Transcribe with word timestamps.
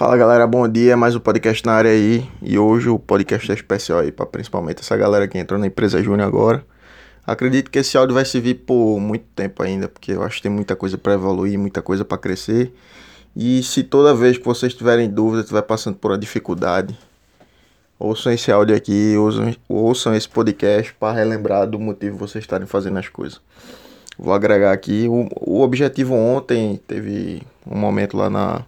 Fala 0.00 0.16
galera, 0.16 0.46
bom 0.46 0.66
dia, 0.66 0.96
mais 0.96 1.14
um 1.14 1.20
podcast 1.20 1.62
na 1.66 1.72
área 1.72 1.90
aí. 1.90 2.26
E 2.40 2.58
hoje 2.58 2.88
o 2.88 2.98
podcast 2.98 3.50
é 3.50 3.54
especial 3.54 3.98
aí 3.98 4.10
para 4.10 4.24
principalmente 4.24 4.80
essa 4.80 4.96
galera 4.96 5.28
que 5.28 5.36
entrou 5.36 5.60
na 5.60 5.66
empresa 5.66 6.02
Júnior 6.02 6.26
agora. 6.26 6.64
Acredito 7.26 7.70
que 7.70 7.78
esse 7.78 7.98
áudio 7.98 8.14
vai 8.14 8.24
servir 8.24 8.54
por 8.54 8.98
muito 8.98 9.26
tempo 9.36 9.62
ainda, 9.62 9.90
porque 9.90 10.12
eu 10.12 10.22
acho 10.22 10.36
que 10.36 10.44
tem 10.44 10.50
muita 10.50 10.74
coisa 10.74 10.96
para 10.96 11.12
evoluir, 11.12 11.58
muita 11.58 11.82
coisa 11.82 12.02
para 12.02 12.16
crescer. 12.16 12.72
E 13.36 13.62
se 13.62 13.82
toda 13.82 14.14
vez 14.14 14.38
que 14.38 14.44
vocês 14.46 14.72
tiverem 14.72 15.06
dúvida, 15.06 15.42
estiver 15.42 15.60
passando 15.60 15.96
por 15.96 16.12
uma 16.12 16.16
dificuldade, 16.16 16.98
ouçam 17.98 18.32
esse 18.32 18.50
áudio 18.50 18.74
aqui, 18.74 19.18
ouçam, 19.18 19.54
ouçam 19.68 20.14
esse 20.14 20.30
podcast 20.30 20.94
para 20.94 21.18
relembrar 21.18 21.66
do 21.66 21.78
motivo 21.78 22.14
de 22.14 22.20
vocês 22.20 22.42
estarem 22.42 22.66
fazendo 22.66 22.98
as 22.98 23.10
coisas. 23.10 23.38
Vou 24.18 24.32
agregar 24.32 24.72
aqui. 24.72 25.06
O, 25.10 25.28
o 25.38 25.60
objetivo 25.60 26.14
ontem 26.14 26.80
teve 26.88 27.42
um 27.66 27.76
momento 27.76 28.16
lá 28.16 28.30
na 28.30 28.64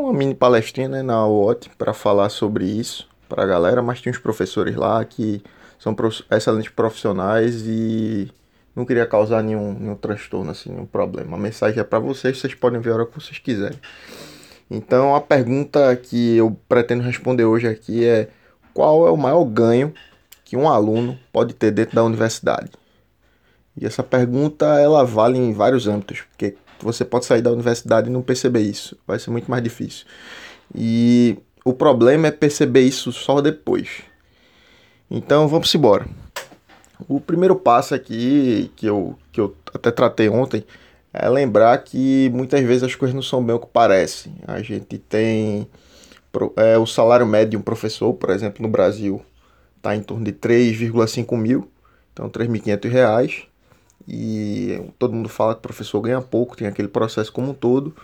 uma 0.00 0.12
mini 0.12 0.34
palestrinha 0.34 0.88
né, 0.88 1.02
na 1.02 1.26
UOT 1.26 1.70
para 1.76 1.92
falar 1.92 2.28
sobre 2.28 2.64
isso 2.64 3.08
para 3.28 3.42
a 3.42 3.46
galera, 3.46 3.82
mas 3.82 4.00
tinha 4.00 4.10
uns 4.10 4.18
professores 4.18 4.74
lá 4.74 5.04
que 5.04 5.42
são 5.78 5.94
prof 5.94 6.24
excelentes 6.30 6.70
profissionais 6.70 7.62
e 7.66 8.30
não 8.74 8.84
queria 8.84 9.06
causar 9.06 9.42
nenhum, 9.42 9.74
nenhum 9.74 9.94
transtorno, 9.94 10.50
assim, 10.50 10.70
nenhum 10.70 10.86
problema. 10.86 11.36
A 11.36 11.40
mensagem 11.40 11.78
é 11.78 11.84
para 11.84 11.98
vocês, 11.98 12.38
vocês 12.38 12.54
podem 12.54 12.80
ver 12.80 12.90
a 12.90 12.94
hora 12.94 13.06
que 13.06 13.14
vocês 13.14 13.38
quiserem. 13.38 13.78
Então 14.70 15.14
a 15.14 15.20
pergunta 15.20 15.94
que 15.96 16.36
eu 16.36 16.56
pretendo 16.68 17.02
responder 17.02 17.44
hoje 17.44 17.66
aqui 17.66 18.04
é 18.04 18.28
qual 18.72 19.06
é 19.06 19.10
o 19.10 19.16
maior 19.16 19.44
ganho 19.44 19.92
que 20.44 20.56
um 20.56 20.68
aluno 20.68 21.18
pode 21.32 21.54
ter 21.54 21.70
dentro 21.70 21.96
da 21.96 22.04
universidade? 22.04 22.70
E 23.76 23.86
essa 23.86 24.02
pergunta 24.02 24.66
ela 24.80 25.04
vale 25.04 25.38
em 25.38 25.52
vários 25.52 25.86
âmbitos, 25.86 26.22
porque 26.22 26.56
você 26.80 27.04
pode 27.04 27.24
sair 27.26 27.42
da 27.42 27.50
universidade 27.50 28.08
e 28.08 28.12
não 28.12 28.22
perceber 28.22 28.60
isso. 28.60 28.96
Vai 29.06 29.18
ser 29.18 29.30
muito 29.30 29.50
mais 29.50 29.62
difícil. 29.62 30.06
E 30.74 31.38
o 31.64 31.72
problema 31.72 32.28
é 32.28 32.30
perceber 32.30 32.82
isso 32.82 33.12
só 33.12 33.40
depois. 33.40 34.02
Então 35.10 35.48
vamos 35.48 35.74
embora. 35.74 36.06
O 37.08 37.20
primeiro 37.20 37.54
passo 37.56 37.94
aqui, 37.94 38.70
que 38.76 38.86
eu, 38.86 39.16
que 39.32 39.40
eu 39.40 39.54
até 39.72 39.90
tratei 39.90 40.28
ontem, 40.28 40.64
é 41.12 41.28
lembrar 41.28 41.78
que 41.78 42.30
muitas 42.34 42.60
vezes 42.62 42.82
as 42.82 42.94
coisas 42.94 43.14
não 43.14 43.22
são 43.22 43.42
bem 43.42 43.54
o 43.54 43.60
que 43.60 43.66
parecem. 43.66 44.34
A 44.46 44.60
gente 44.62 44.98
tem 44.98 45.68
é, 46.56 46.76
o 46.76 46.86
salário 46.86 47.26
médio 47.26 47.50
de 47.50 47.56
um 47.56 47.62
professor, 47.62 48.12
por 48.14 48.30
exemplo, 48.30 48.62
no 48.62 48.68
Brasil, 48.68 49.22
está 49.76 49.96
em 49.96 50.02
torno 50.02 50.24
de 50.24 50.32
3,5 50.32 51.36
mil, 51.36 51.70
então 52.12 52.28
3.500 52.28 52.88
reais 52.90 53.47
e 54.08 54.80
todo 54.98 55.12
mundo 55.12 55.28
fala 55.28 55.52
que 55.52 55.58
o 55.58 55.62
professor 55.62 56.00
ganha 56.00 56.20
pouco, 56.22 56.56
tem 56.56 56.66
aquele 56.66 56.88
processo 56.88 57.30
como 57.30 57.50
um 57.50 57.54
todo. 57.54 57.94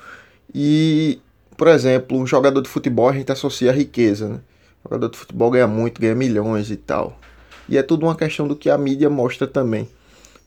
E, 0.55 1.19
por 1.56 1.69
exemplo, 1.69 2.19
um 2.19 2.27
jogador 2.27 2.61
de 2.61 2.69
futebol 2.69 3.08
a 3.08 3.12
gente 3.14 3.33
associa 3.33 3.70
a 3.70 3.74
riqueza, 3.74 4.28
né? 4.28 4.41
O 4.84 4.88
jogador 4.91 5.08
de 5.11 5.16
futebol 5.16 5.50
ganha 5.50 5.66
muito, 5.66 5.98
ganha 5.98 6.14
milhões 6.14 6.70
e 6.70 6.77
tal. 6.77 7.19
E 7.66 7.78
é 7.78 7.83
tudo 7.83 8.05
uma 8.05 8.14
questão 8.14 8.46
do 8.46 8.55
que 8.55 8.69
a 8.69 8.77
mídia 8.77 9.08
mostra 9.08 9.46
também. 9.46 9.88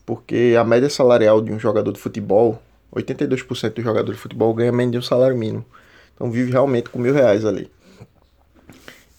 Porque 0.06 0.54
a 0.56 0.62
média 0.62 0.88
salarial 0.88 1.40
de 1.40 1.52
um 1.52 1.58
jogador 1.58 1.90
de 1.90 1.98
futebol, 1.98 2.62
82% 2.94 3.74
do 3.74 3.82
jogador 3.82 4.12
de 4.12 4.18
futebol 4.18 4.54
ganha 4.54 4.70
menos 4.70 4.92
de 4.92 4.98
um 4.98 5.02
salário 5.02 5.36
mínimo. 5.36 5.64
Então 6.14 6.30
vive 6.30 6.52
realmente 6.52 6.88
com 6.88 7.00
mil 7.00 7.12
reais 7.12 7.44
ali. 7.44 7.68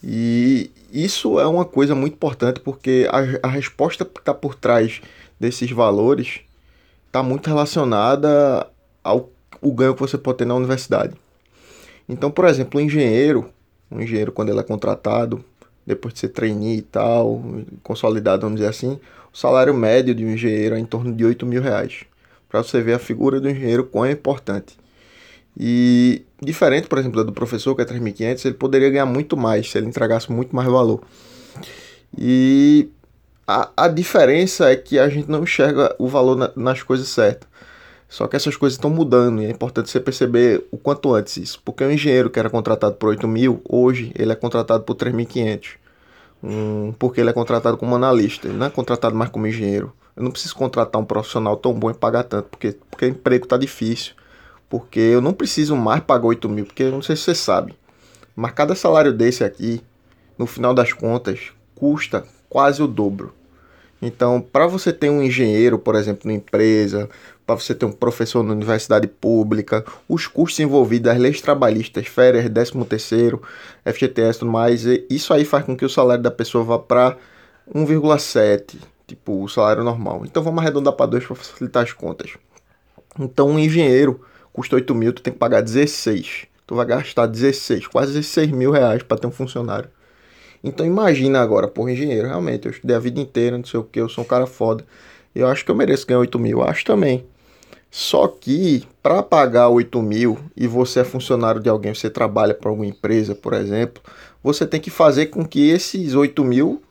E 0.01 0.71
isso 0.91 1.37
é 1.37 1.45
uma 1.45 1.65
coisa 1.65 1.93
muito 1.93 2.13
importante 2.13 2.61
porque 2.61 3.09
a, 3.11 3.47
a 3.47 3.49
resposta 3.49 4.05
que 4.05 4.19
está 4.19 4.33
por 4.33 4.55
trás 4.55 5.01
desses 5.39 5.71
valores 5.71 6.41
está 7.07 7.23
muito 7.23 7.47
relacionada 7.47 8.67
ao 9.03 9.29
o 9.61 9.73
ganho 9.73 9.93
que 9.93 9.99
você 9.99 10.17
pode 10.17 10.37
ter 10.37 10.45
na 10.45 10.55
universidade. 10.55 11.13
Então, 12.07 12.31
por 12.31 12.45
exemplo, 12.45 12.79
um 12.79 12.83
engenheiro, 12.83 13.49
um 13.91 14.01
engenheiro 14.01 14.31
quando 14.31 14.49
ele 14.49 14.59
é 14.59 14.63
contratado, 14.63 15.43
depois 15.85 16.13
de 16.13 16.21
ser 16.21 16.29
trainee 16.29 16.77
e 16.77 16.81
tal, 16.81 17.43
consolidado, 17.83 18.43
vamos 18.43 18.59
dizer 18.59 18.69
assim, 18.69 18.99
o 19.33 19.37
salário 19.37 19.73
médio 19.73 20.13
de 20.15 20.25
um 20.25 20.31
engenheiro 20.31 20.75
é 20.75 20.79
em 20.79 20.85
torno 20.85 21.13
de 21.13 21.25
8 21.25 21.45
mil 21.45 21.61
reais. 21.61 22.03
Para 22.47 22.63
você 22.63 22.81
ver 22.81 22.93
a 22.93 22.99
figura 22.99 23.39
do 23.39 23.49
engenheiro 23.49 23.83
quão 23.83 24.05
é 24.05 24.11
importante. 24.11 24.77
E 25.57 26.23
diferente, 26.41 26.87
por 26.87 26.97
exemplo, 26.97 27.23
do 27.23 27.33
professor 27.33 27.75
que 27.75 27.81
é 27.81 27.85
3.500, 27.85 28.45
ele 28.45 28.53
poderia 28.55 28.89
ganhar 28.89 29.05
muito 29.05 29.35
mais 29.35 29.69
se 29.69 29.77
ele 29.77 29.87
entregasse 29.87 30.31
muito 30.31 30.55
mais 30.55 30.67
valor. 30.67 31.01
E 32.17 32.89
a, 33.49 33.71
a 33.75 33.87
diferença 33.87 34.69
é 34.69 34.75
que 34.75 34.99
a 34.99 35.09
gente 35.09 35.27
não 35.27 35.41
enxerga 35.41 35.95
o 35.97 36.07
valor 36.07 36.35
na, 36.35 36.51
nas 36.55 36.83
coisas 36.83 37.07
certas. 37.07 37.49
Só 38.07 38.27
que 38.27 38.35
essas 38.35 38.55
coisas 38.55 38.77
estão 38.77 38.91
mudando 38.91 39.41
e 39.41 39.45
é 39.45 39.49
importante 39.49 39.89
você 39.89 39.99
perceber 39.99 40.67
o 40.71 40.77
quanto 40.77 41.15
antes 41.15 41.37
isso. 41.37 41.59
Porque 41.65 41.83
o 41.83 41.91
engenheiro 41.91 42.29
que 42.29 42.37
era 42.37 42.49
contratado 42.49 42.93
por 42.95 43.09
8 43.09 43.27
mil, 43.27 43.59
hoje 43.67 44.11
ele 44.15 44.31
é 44.31 44.35
contratado 44.35 44.83
por 44.83 44.95
3.500. 44.95 45.77
Um, 46.43 46.93
porque 46.99 47.19
ele 47.19 47.31
é 47.31 47.33
contratado 47.33 47.75
como 47.75 47.95
analista, 47.95 48.47
ele 48.47 48.55
não 48.55 48.67
é 48.67 48.69
contratado 48.69 49.15
mais 49.15 49.31
como 49.31 49.47
engenheiro. 49.47 49.91
Eu 50.15 50.23
não 50.23 50.31
preciso 50.31 50.55
contratar 50.55 51.01
um 51.01 51.05
profissional 51.05 51.57
tão 51.57 51.73
bom 51.73 51.89
e 51.89 51.93
pagar 51.95 52.23
tanto, 52.23 52.49
porque, 52.49 52.77
porque 52.89 53.05
o 53.05 53.09
emprego 53.09 53.45
está 53.45 53.57
difícil. 53.57 54.13
Porque 54.69 54.99
eu 54.99 55.21
não 55.21 55.33
preciso 55.33 55.75
mais 55.75 56.03
pagar 56.03 56.27
8 56.27 56.47
mil, 56.47 56.65
porque 56.65 56.83
eu 56.83 56.91
não 56.91 57.01
sei 57.01 57.15
se 57.15 57.23
você 57.23 57.33
sabe. 57.33 57.73
Mas 58.35 58.51
cada 58.51 58.75
salário 58.75 59.11
desse 59.11 59.43
aqui, 59.43 59.81
no 60.37 60.45
final 60.45 60.73
das 60.73 60.93
contas, 60.93 61.51
custa 61.73 62.23
quase 62.47 62.81
o 62.83 62.87
dobro. 62.87 63.38
Então, 64.01 64.41
para 64.41 64.65
você 64.65 64.93
ter 64.93 65.09
um 65.09 65.21
engenheiro, 65.21 65.77
por 65.77 65.95
exemplo, 65.95 66.21
numa 66.25 66.37
empresa, 66.37 67.09
para 67.45 67.55
você 67.55 67.75
ter 67.75 67.85
um 67.85 67.91
professor 67.91 68.43
na 68.43 68.53
universidade 68.53 69.07
pública, 69.07 69.83
os 70.07 70.27
custos 70.27 70.59
envolvidos, 70.59 71.11
as 71.11 71.17
leis 71.17 71.41
trabalhistas, 71.41 72.07
férias, 72.07 72.49
13 72.49 72.85
terceiro, 72.85 73.41
FGTS 73.83 74.39
tudo 74.39 74.51
mais, 74.51 74.85
isso 75.09 75.33
aí 75.33 75.43
faz 75.43 75.65
com 75.65 75.75
que 75.75 75.83
o 75.83 75.89
salário 75.89 76.23
da 76.23 76.31
pessoa 76.31 76.63
vá 76.63 76.79
para 76.79 77.17
1,7, 77.73 78.77
tipo 79.07 79.43
o 79.43 79.49
salário 79.49 79.83
normal. 79.83 80.23
Então 80.25 80.43
vamos 80.43 80.61
arredondar 80.61 80.93
para 80.93 81.07
2 81.07 81.25
para 81.25 81.35
facilitar 81.35 81.83
as 81.83 81.91
contas. 81.91 82.31
Então 83.19 83.49
um 83.49 83.59
engenheiro 83.59 84.21
custa 84.53 84.75
8 84.75 84.95
mil, 84.95 85.11
tu 85.11 85.21
tem 85.21 85.33
que 85.33 85.39
pagar 85.39 85.61
16. 85.61 86.45
Tu 86.67 86.75
vai 86.75 86.85
gastar 86.85 87.25
16, 87.25 87.87
quase 87.87 88.13
16 88.13 88.51
mil 88.51 88.69
reais 88.69 89.01
para 89.01 89.17
ter 89.17 89.25
um 89.25 89.31
funcionário. 89.31 89.89
Então 90.63 90.85
imagina 90.85 91.39
agora, 91.39 91.67
por 91.67 91.89
engenheiro, 91.89 92.27
realmente, 92.27 92.65
eu 92.65 92.71
estudei 92.71 92.95
a 92.95 92.99
vida 92.99 93.19
inteira, 93.19 93.57
não 93.57 93.65
sei 93.65 93.79
o 93.79 93.83
que, 93.83 93.99
eu 93.99 94.09
sou 94.09 94.23
um 94.23 94.27
cara 94.27 94.45
foda. 94.45 94.85
Eu 95.33 95.47
acho 95.47 95.63
que 95.63 95.71
eu 95.71 95.75
mereço 95.75 96.05
ganhar 96.05 96.19
8 96.19 96.37
mil, 96.39 96.61
acho 96.61 96.83
também. 96.83 97.25
Só 97.91 98.27
que 98.27 98.83
para 99.01 99.23
pagar 99.23 99.69
8 99.69 100.01
mil 100.01 100.37
e 100.55 100.67
você 100.67 100.99
é 100.99 101.03
funcionário 101.03 101.61
de 101.61 101.69
alguém, 101.69 101.93
você 101.93 102.09
trabalha 102.09 102.53
para 102.53 102.69
alguma 102.69 102.85
empresa, 102.85 103.33
por 103.33 103.53
exemplo, 103.53 104.01
você 104.43 104.65
tem 104.65 104.79
que 104.79 104.89
fazer 104.91 105.27
com 105.27 105.45
que 105.45 105.69
esses 105.69 106.13
8 106.13 106.43
mil, 106.43 106.81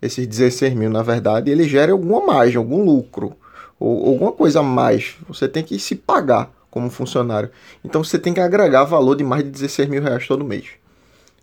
esses 0.00 0.26
16 0.26 0.74
mil 0.74 0.88
na 0.88 1.02
verdade, 1.02 1.50
ele 1.50 1.68
gere 1.68 1.92
alguma 1.92 2.24
margem, 2.24 2.56
algum 2.56 2.82
lucro, 2.82 3.36
ou 3.78 4.06
alguma 4.08 4.32
coisa 4.32 4.60
a 4.60 4.62
mais. 4.62 5.16
Você 5.28 5.46
tem 5.46 5.62
que 5.62 5.78
se 5.78 5.94
pagar 5.94 6.50
como 6.70 6.88
funcionário. 6.90 7.50
Então 7.84 8.02
você 8.02 8.18
tem 8.18 8.32
que 8.32 8.40
agregar 8.40 8.84
valor 8.84 9.16
de 9.16 9.24
mais 9.24 9.44
de 9.44 9.50
16 9.50 9.88
mil 9.88 10.02
reais 10.02 10.26
todo 10.26 10.44
mês. 10.44 10.66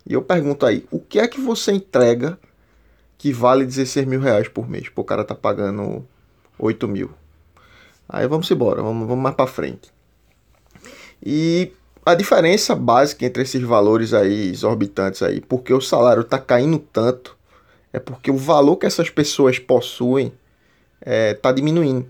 E 0.05 0.13
eu 0.13 0.21
pergunto 0.21 0.65
aí, 0.65 0.85
o 0.91 0.99
que 0.99 1.19
é 1.19 1.27
que 1.27 1.41
você 1.41 1.71
entrega 1.71 2.37
que 3.17 3.33
vale 3.33 3.65
16 3.65 4.05
mil 4.05 4.19
reais 4.19 4.47
por 4.47 4.69
mês? 4.69 4.87
Pô, 4.89 5.01
o 5.01 5.05
cara 5.05 5.23
tá 5.23 5.33
pagando 5.33 6.05
8 6.59 6.87
mil. 6.87 7.11
Aí 8.07 8.27
vamos 8.27 8.49
embora, 8.51 8.81
vamos, 8.83 9.07
vamos 9.07 9.23
mais 9.23 9.35
para 9.35 9.47
frente. 9.47 9.91
E 11.23 11.71
a 12.05 12.13
diferença 12.13 12.75
básica 12.75 13.25
entre 13.25 13.41
esses 13.41 13.61
valores 13.63 14.13
aí 14.13 14.49
exorbitantes 14.49 15.23
aí, 15.23 15.41
porque 15.41 15.73
o 15.73 15.81
salário 15.81 16.23
tá 16.23 16.37
caindo 16.37 16.77
tanto, 16.77 17.35
é 17.91 17.99
porque 17.99 18.29
o 18.29 18.37
valor 18.37 18.77
que 18.77 18.85
essas 18.85 19.09
pessoas 19.09 19.57
possuem 19.57 20.31
é, 21.01 21.33
tá 21.33 21.51
diminuindo. 21.51 22.05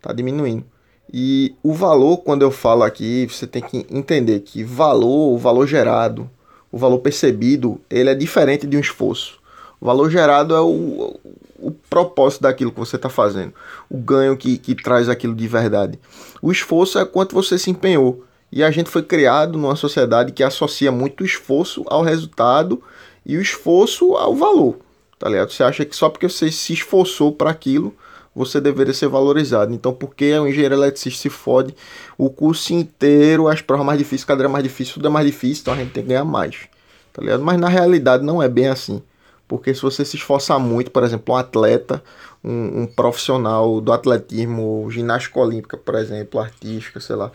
Tá 0.00 0.12
diminuindo. 0.12 0.64
E 1.12 1.56
o 1.62 1.72
valor, 1.72 2.18
quando 2.18 2.42
eu 2.42 2.50
falo 2.50 2.82
aqui, 2.82 3.26
você 3.26 3.46
tem 3.46 3.62
que 3.62 3.86
entender 3.90 4.40
que 4.40 4.62
valor, 4.62 5.32
o 5.34 5.38
valor 5.38 5.66
gerado, 5.66 6.30
o 6.70 6.78
valor 6.78 6.98
percebido, 6.98 7.80
ele 7.88 8.10
é 8.10 8.14
diferente 8.14 8.66
de 8.66 8.76
um 8.76 8.80
esforço. 8.80 9.38
O 9.80 9.86
valor 9.86 10.10
gerado 10.10 10.54
é 10.54 10.60
o, 10.60 11.18
o 11.58 11.70
propósito 11.88 12.42
daquilo 12.42 12.72
que 12.72 12.78
você 12.78 12.96
está 12.96 13.08
fazendo, 13.08 13.52
o 13.88 13.96
ganho 13.96 14.36
que, 14.36 14.58
que 14.58 14.74
traz 14.74 15.08
aquilo 15.08 15.34
de 15.34 15.46
verdade. 15.46 15.98
O 16.42 16.52
esforço 16.52 16.98
é 16.98 17.04
quanto 17.04 17.34
você 17.34 17.58
se 17.58 17.70
empenhou. 17.70 18.24
E 18.50 18.62
a 18.62 18.70
gente 18.70 18.88
foi 18.88 19.02
criado 19.02 19.58
numa 19.58 19.76
sociedade 19.76 20.32
que 20.32 20.42
associa 20.42 20.90
muito 20.90 21.20
o 21.22 21.26
esforço 21.26 21.84
ao 21.86 22.02
resultado 22.02 22.82
e 23.24 23.36
o 23.36 23.42
esforço 23.42 24.14
ao 24.14 24.34
valor. 24.34 24.76
Tá 25.18 25.28
ligado? 25.28 25.52
Você 25.52 25.62
acha 25.62 25.84
que 25.84 25.94
só 25.94 26.08
porque 26.08 26.28
você 26.28 26.50
se 26.50 26.72
esforçou 26.72 27.32
para 27.32 27.50
aquilo, 27.50 27.94
você 28.38 28.60
deveria 28.60 28.94
ser 28.94 29.08
valorizado. 29.08 29.74
Então, 29.74 29.92
por 29.92 30.14
que 30.14 30.32
o 30.38 30.46
engenheiro 30.46 30.74
eletricista 30.76 31.22
se 31.22 31.28
fode 31.28 31.74
o 32.16 32.30
curso 32.30 32.72
inteiro, 32.72 33.48
as 33.48 33.60
provas 33.60 33.84
mais 33.84 33.98
difíceis, 33.98 34.24
cadeira 34.24 34.48
mais 34.48 34.62
difícil, 34.62 34.94
tudo 34.94 35.08
é 35.08 35.10
mais 35.10 35.26
difícil, 35.26 35.62
então 35.62 35.74
a 35.74 35.76
gente 35.76 35.90
tem 35.90 36.04
que 36.04 36.08
ganhar 36.10 36.24
mais. 36.24 36.68
Tá 37.12 37.20
ligado? 37.20 37.42
Mas 37.42 37.58
na 37.58 37.68
realidade 37.68 38.24
não 38.24 38.40
é 38.40 38.48
bem 38.48 38.68
assim. 38.68 39.02
Porque 39.48 39.74
se 39.74 39.82
você 39.82 40.04
se 40.04 40.16
esforçar 40.16 40.60
muito, 40.60 40.90
por 40.90 41.02
exemplo, 41.02 41.34
um 41.34 41.36
atleta, 41.36 42.02
um, 42.44 42.82
um 42.82 42.86
profissional 42.86 43.80
do 43.80 43.92
atletismo, 43.92 44.86
ginástica 44.90 45.40
olímpica, 45.40 45.76
por 45.76 45.96
exemplo, 45.96 46.38
artística, 46.38 47.00
sei 47.00 47.16
lá, 47.16 47.32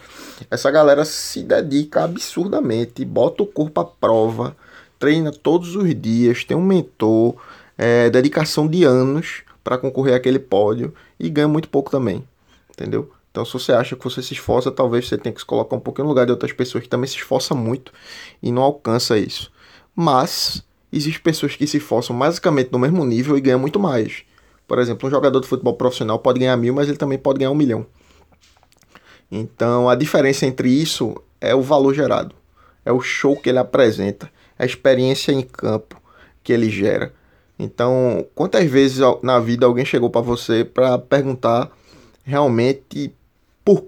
essa 0.50 0.71
galera 0.71 1.03
se 1.03 1.44
dedica 1.44 2.03
absurdamente, 2.03 3.03
bota 3.03 3.44
o 3.44 3.47
corpo 3.47 3.81
à 3.81 3.85
prova, 3.85 4.55
treina 4.97 5.31
todos 5.31 5.75
os 5.75 5.94
dias, 6.00 6.45
tem 6.45 6.55
um 6.55 6.63
mentor, 6.63 7.35
é, 7.77 8.09
dedicação 8.09 8.67
de 8.67 8.83
anos 8.83 9.44
para 9.63 9.77
concorrer 9.77 10.15
àquele 10.15 10.39
pódio 10.39 10.94
e 11.19 11.30
ganha 11.30 11.48
muito 11.48 11.69
pouco 11.69 11.89
também, 11.89 12.27
entendeu? 12.71 13.12
Então, 13.31 13.44
se 13.44 13.54
você 13.54 13.71
acha 13.71 13.95
que 13.95 14.04
você 14.04 14.21
se 14.21 14.33
esforça, 14.33 14.69
talvez 14.69 15.07
você 15.07 15.18
tenha 15.18 15.33
que 15.33 15.39
se 15.39 15.45
colocar 15.45 15.75
um 15.75 15.80
pouquinho 15.80 16.06
no 16.06 16.10
lugar 16.10 16.25
de 16.25 16.31
outras 16.31 16.51
pessoas 16.51 16.83
que 16.83 16.89
também 16.89 17.07
se 17.07 17.15
esforçam 17.15 17.57
muito 17.57 17.92
e 18.44 18.51
não 18.51 18.62
alcança 18.62 19.18
isso. 19.18 19.51
Mas 19.95 20.63
existem 20.92 21.24
pessoas 21.24 21.56
que 21.56 21.65
se 21.65 21.77
esforçam 21.77 22.18
basicamente 22.18 22.71
no 22.71 22.77
mesmo 22.77 23.04
nível 23.04 23.36
e 23.36 23.42
ganham 23.42 23.60
muito 23.60 23.80
mais. 23.80 24.24
Por 24.68 24.77
exemplo, 24.77 25.07
um 25.07 25.12
jogador 25.12 25.39
de 25.39 25.48
futebol 25.48 25.74
profissional 25.74 26.19
pode 26.19 26.39
ganhar 26.39 26.56
mil, 26.57 26.75
mas 26.75 26.88
ele 26.88 26.98
também 26.98 27.18
pode 27.18 27.39
ganhar 27.39 27.51
um 27.51 27.56
milhão. 27.56 27.86
Então, 29.31 29.89
a 29.89 29.95
diferença 29.95 30.45
entre 30.45 30.69
isso 30.69 31.15
é 31.42 31.56
o 31.56 31.62
valor 31.62 31.94
gerado, 31.94 32.36
é 32.86 32.92
o 32.92 33.01
show 33.01 33.36
que 33.36 33.50
ele 33.50 33.57
apresenta, 33.57 34.30
a 34.60 34.65
experiência 34.65 35.31
em 35.31 35.42
campo 35.42 36.00
que 36.44 36.54
ele 36.54 36.69
gera. 36.69 37.12
Então, 37.63 38.25
quantas 38.36 38.69
vezes 38.69 39.00
na 39.21 39.39
vida 39.39 39.65
alguém 39.65 39.86
chegou 39.86 40.10
para 40.10 40.19
você 40.19 40.65
para 40.65 40.98
perguntar 40.98 41.71
realmente 42.25 43.15
por 43.63 43.86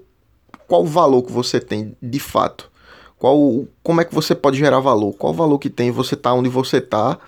qual 0.66 0.82
o 0.82 0.86
valor 0.86 1.22
que 1.22 1.30
você 1.30 1.60
tem 1.60 1.94
de 2.02 2.18
fato. 2.18 2.70
Qual, 3.18 3.66
como 3.82 4.00
é 4.00 4.04
que 4.04 4.14
você 4.14 4.34
pode 4.34 4.56
gerar 4.56 4.80
valor? 4.80 5.12
Qual 5.12 5.30
o 5.30 5.36
valor 5.36 5.58
que 5.58 5.68
tem 5.68 5.90
você 5.90 6.16
tá 6.16 6.32
onde 6.32 6.48
você 6.48 6.78
está? 6.78 7.18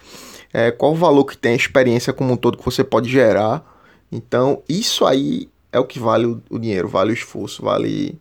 É, 0.51 0.71
qual 0.71 0.93
o 0.93 0.97
valor 0.97 1.25
que 1.25 1.37
tem 1.37 1.53
a 1.53 1.57
experiência 1.57 2.15
como 2.15 2.33
um 2.33 2.37
todo 2.37 2.57
que 2.57 2.65
você 2.65 2.83
pode 2.83 3.11
gerar? 3.11 3.63
Então, 4.11 4.63
isso 4.67 5.05
aí 5.05 5.51
é 5.71 5.79
o 5.79 5.85
que 5.85 5.99
vale 5.99 6.25
o, 6.25 6.43
o 6.49 6.59
dinheiro, 6.59 6.89
vale 6.89 7.11
o 7.11 7.15
esforço, 7.15 7.63
vale, 7.63 8.19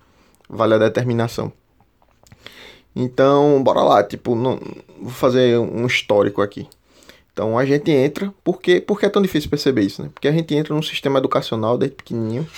vale 0.50 0.74
a 0.74 0.78
determinação. 0.78 1.52
Então, 2.94 3.64
bora 3.64 3.84
lá, 3.84 4.04
tipo, 4.04 4.36
não, 4.36 4.60
vou 5.00 5.12
fazer 5.12 5.58
um 5.58 5.86
histórico 5.86 6.42
aqui. 6.42 6.68
Então 7.38 7.56
a 7.56 7.64
gente 7.68 7.92
entra, 7.92 8.34
porque, 8.44 8.82
porque 8.82 9.06
é 9.06 9.10
tão 9.10 9.22
difícil 9.22 9.48
perceber 9.48 9.84
isso, 9.84 10.02
né? 10.02 10.10
Porque 10.12 10.28
a 10.28 10.32
gente 10.32 10.56
entra 10.56 10.74
num 10.74 10.82
sistema 10.82 11.20
educacional 11.20 11.78
desde 11.78 11.96
pequenininho. 11.96 12.50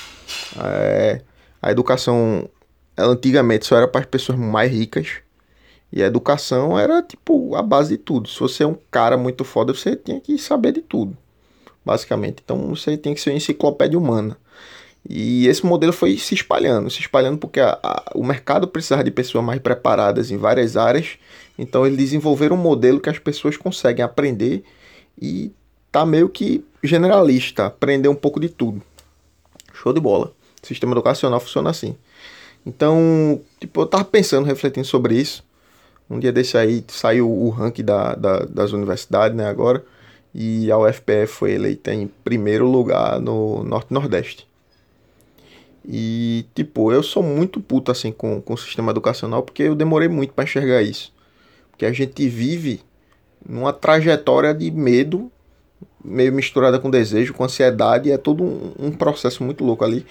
É, 0.58 1.22
a 1.62 1.70
educação, 1.70 2.48
ela 2.96 3.12
antigamente 3.12 3.66
só 3.66 3.76
era 3.76 3.90
para 3.90 4.00
as 4.00 4.08
pessoas 4.08 4.40
mais 4.40 4.72
ricas. 4.72 5.18
E 5.92 6.02
a 6.02 6.06
educação 6.06 6.80
era 6.80 7.02
tipo 7.02 7.56
a 7.56 7.62
base 7.62 7.98
de 7.98 7.98
tudo. 7.98 8.30
Se 8.30 8.40
você 8.40 8.64
é 8.64 8.68
um 8.68 8.78
cara 8.90 9.18
muito 9.18 9.44
foda, 9.44 9.74
você 9.74 9.98
tinha 9.98 10.18
que 10.22 10.38
saber 10.38 10.72
de 10.72 10.82
tudo, 10.82 11.18
basicamente. 11.84 12.42
Então 12.42 12.70
você 12.70 12.96
tem 12.96 13.14
que 13.14 13.20
ser 13.20 13.32
uma 13.32 13.36
enciclopédia 13.36 14.00
humana. 14.00 14.38
E 15.08 15.48
esse 15.48 15.66
modelo 15.66 15.94
foi 15.94 16.18
se 16.18 16.36
espalhando, 16.36 16.90
se 16.90 17.00
espalhando 17.00 17.38
porque 17.38 17.60
a, 17.60 17.80
a, 17.82 18.12
o 18.14 18.24
mercado 18.24 18.68
precisava 18.68 19.04
de 19.04 19.12
pessoas 19.12 19.44
mais 19.44 19.60
preparadas 19.60 20.32
em 20.32 20.38
várias 20.38 20.76
áreas. 20.76 21.18
Então 21.58 21.86
eles 21.86 21.98
desenvolveram 21.98 22.56
um 22.56 22.60
modelo 22.60 23.00
que 23.00 23.10
as 23.10 23.20
pessoas 23.20 23.58
conseguem 23.58 24.04
aprender 24.04 24.64
e 25.22 25.52
tá 25.92 26.06
meio 26.06 26.30
que 26.30 26.64
generalista, 26.84 27.66
aprender 27.66 28.10
um 28.10 28.16
pouco 28.16 28.40
de 28.40 28.50
tudo. 28.50 28.82
Show 29.74 29.94
de 29.94 30.00
bola. 30.00 30.34
O 30.62 30.68
sistema 30.68 30.94
educacional 30.94 31.40
funciona 31.40 31.70
assim. 31.70 31.96
Então, 32.66 33.42
tipo, 33.60 33.82
eu 33.82 33.86
tava 33.86 34.04
pensando, 34.04 34.46
refletindo 34.46 34.86
sobre 34.86 35.16
isso. 35.16 35.44
Um 36.10 36.20
dia 36.20 36.32
desse 36.32 36.58
aí 36.58 36.84
saiu 36.88 37.30
o 37.30 37.50
ranking 37.50 37.84
da, 37.84 38.16
da, 38.16 38.40
das 38.40 38.72
universidades, 38.72 39.38
né, 39.38 39.48
agora. 39.48 39.84
E 40.34 40.72
a 40.72 40.78
UFPE 40.78 41.28
foi 41.28 41.54
eleita 41.54 41.94
em 41.94 42.08
primeiro 42.08 42.68
lugar 42.68 43.20
no 43.20 43.64
Norte-Nordeste. 43.64 44.49
E, 45.88 46.46
tipo, 46.54 46.92
eu 46.92 47.02
sou 47.02 47.24
muito 47.24 47.60
puto, 47.60 47.92
assim, 47.92 48.12
com, 48.12 48.42
com 48.42 48.54
o 48.54 48.58
sistema 48.58 48.92
educacional, 48.92 49.44
porque 49.44 49.64
eu 49.64 49.76
demorei 49.76 50.08
muito 50.08 50.34
para 50.34 50.44
enxergar 50.44 50.82
isso. 50.82 51.14
Porque 51.72 51.86
a 51.86 51.92
gente 51.92 52.28
vive 52.28 52.82
numa 53.48 53.72
trajetória 53.72 54.54
de 54.54 54.70
medo, 54.70 55.32
meio 56.04 56.34
misturada 56.34 56.80
com 56.80 56.90
desejo, 56.90 57.34
com 57.34 57.44
ansiedade, 57.44 58.12
é 58.12 58.18
todo 58.18 58.44
um, 58.44 58.74
um 58.80 58.92
processo 58.92 59.44
muito 59.44 59.64
louco 59.64 59.84
ali. 59.84 60.06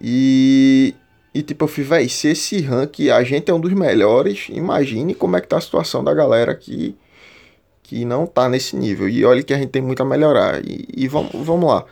E, 0.00 0.94
e 1.34 1.42
tipo, 1.42 1.64
eu 1.64 1.68
fui, 1.68 1.84
véi, 1.84 2.08
se 2.08 2.28
esse 2.28 2.60
rank 2.60 3.00
a 3.10 3.22
gente 3.22 3.50
é 3.50 3.54
um 3.54 3.60
dos 3.60 3.72
melhores, 3.72 4.46
imagine 4.48 5.14
como 5.14 5.36
é 5.36 5.40
que 5.40 5.48
tá 5.48 5.58
a 5.58 5.60
situação 5.60 6.02
da 6.02 6.14
galera 6.14 6.54
que, 6.54 6.96
que 7.82 8.04
não 8.04 8.26
tá 8.26 8.48
nesse 8.48 8.76
nível. 8.76 9.08
E 9.08 9.24
olha 9.24 9.42
que 9.42 9.52
a 9.52 9.58
gente 9.58 9.70
tem 9.70 9.82
muito 9.82 10.02
a 10.02 10.06
melhorar. 10.06 10.64
E, 10.64 10.88
e 10.96 11.06
vamos, 11.08 11.32
vamos 11.32 11.68
lá. 11.68 11.84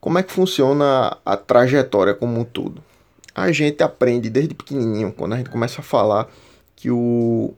Como 0.00 0.18
é 0.18 0.22
que 0.22 0.32
funciona 0.32 1.18
a 1.26 1.36
trajetória 1.36 2.14
como 2.14 2.40
um 2.40 2.44
todo? 2.44 2.82
A 3.34 3.52
gente 3.52 3.82
aprende 3.82 4.30
desde 4.30 4.54
pequenininho, 4.54 5.12
quando 5.12 5.34
a 5.34 5.36
gente 5.36 5.50
começa 5.50 5.82
a 5.82 5.84
falar 5.84 6.26
que 6.74 6.90
o, 6.90 7.52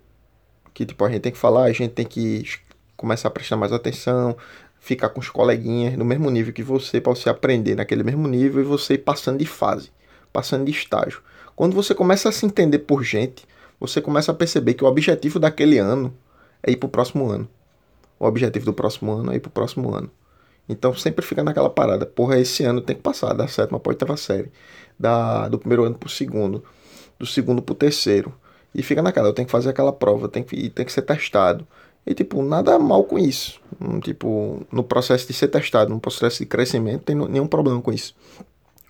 que 0.74 0.84
tipo, 0.84 1.04
a 1.04 1.08
gente 1.08 1.20
tem 1.20 1.30
que 1.30 1.38
falar, 1.38 1.64
a 1.64 1.72
gente 1.72 1.92
tem 1.92 2.04
que 2.04 2.44
começar 2.96 3.28
a 3.28 3.30
prestar 3.30 3.56
mais 3.56 3.72
atenção, 3.72 4.36
ficar 4.80 5.10
com 5.10 5.20
os 5.20 5.28
coleguinhas 5.28 5.96
no 5.96 6.04
mesmo 6.04 6.28
nível 6.30 6.52
que 6.52 6.64
você, 6.64 7.00
para 7.00 7.14
você 7.14 7.30
aprender 7.30 7.76
naquele 7.76 8.02
mesmo 8.02 8.26
nível 8.26 8.60
e 8.60 8.64
você 8.64 8.94
ir 8.94 8.98
passando 8.98 9.38
de 9.38 9.46
fase, 9.46 9.92
passando 10.32 10.64
de 10.64 10.72
estágio. 10.72 11.22
Quando 11.54 11.74
você 11.74 11.94
começa 11.94 12.28
a 12.28 12.32
se 12.32 12.44
entender 12.44 12.80
por 12.80 13.04
gente, 13.04 13.44
você 13.78 14.00
começa 14.00 14.32
a 14.32 14.34
perceber 14.34 14.74
que 14.74 14.82
o 14.82 14.88
objetivo 14.88 15.38
daquele 15.38 15.78
ano 15.78 16.12
é 16.60 16.72
ir 16.72 16.76
para 16.76 16.88
o 16.88 16.90
próximo 16.90 17.30
ano. 17.30 17.48
O 18.18 18.26
objetivo 18.26 18.64
do 18.64 18.72
próximo 18.72 19.12
ano 19.12 19.32
é 19.32 19.36
ir 19.36 19.40
para 19.40 19.48
o 19.48 19.52
próximo 19.52 19.94
ano. 19.94 20.10
Então 20.72 20.94
sempre 20.94 21.24
fica 21.24 21.42
naquela 21.42 21.70
parada, 21.70 22.06
porra, 22.06 22.38
esse 22.38 22.64
ano 22.64 22.80
tem 22.80 22.96
que 22.96 23.02
passar 23.02 23.32
da 23.34 23.46
sétima 23.46 23.78
para 23.78 23.90
oitava 23.90 24.16
série, 24.16 24.50
da, 24.98 25.48
do 25.48 25.58
primeiro 25.58 25.84
ano 25.84 25.96
para 25.96 26.06
o 26.06 26.10
segundo, 26.10 26.64
do 27.18 27.26
segundo 27.26 27.62
para 27.62 27.72
o 27.72 27.76
terceiro. 27.76 28.32
E 28.74 28.82
fica 28.82 29.02
naquela, 29.02 29.28
eu 29.28 29.32
tenho 29.34 29.46
que 29.46 29.52
fazer 29.52 29.70
aquela 29.70 29.92
prova, 29.92 30.28
tem 30.28 30.42
que, 30.42 30.70
tem 30.70 30.84
que 30.84 30.92
ser 30.92 31.02
testado. 31.02 31.66
E, 32.06 32.14
tipo, 32.14 32.42
nada 32.42 32.78
mal 32.78 33.04
com 33.04 33.18
isso. 33.18 33.60
Hum, 33.80 34.00
tipo, 34.00 34.66
no 34.72 34.82
processo 34.82 35.26
de 35.26 35.32
ser 35.32 35.48
testado, 35.48 35.90
no 35.90 36.00
processo 36.00 36.38
de 36.38 36.46
crescimento, 36.46 37.04
tem 37.04 37.14
nenhum 37.14 37.46
problema 37.46 37.80
com 37.80 37.92
isso. 37.92 38.14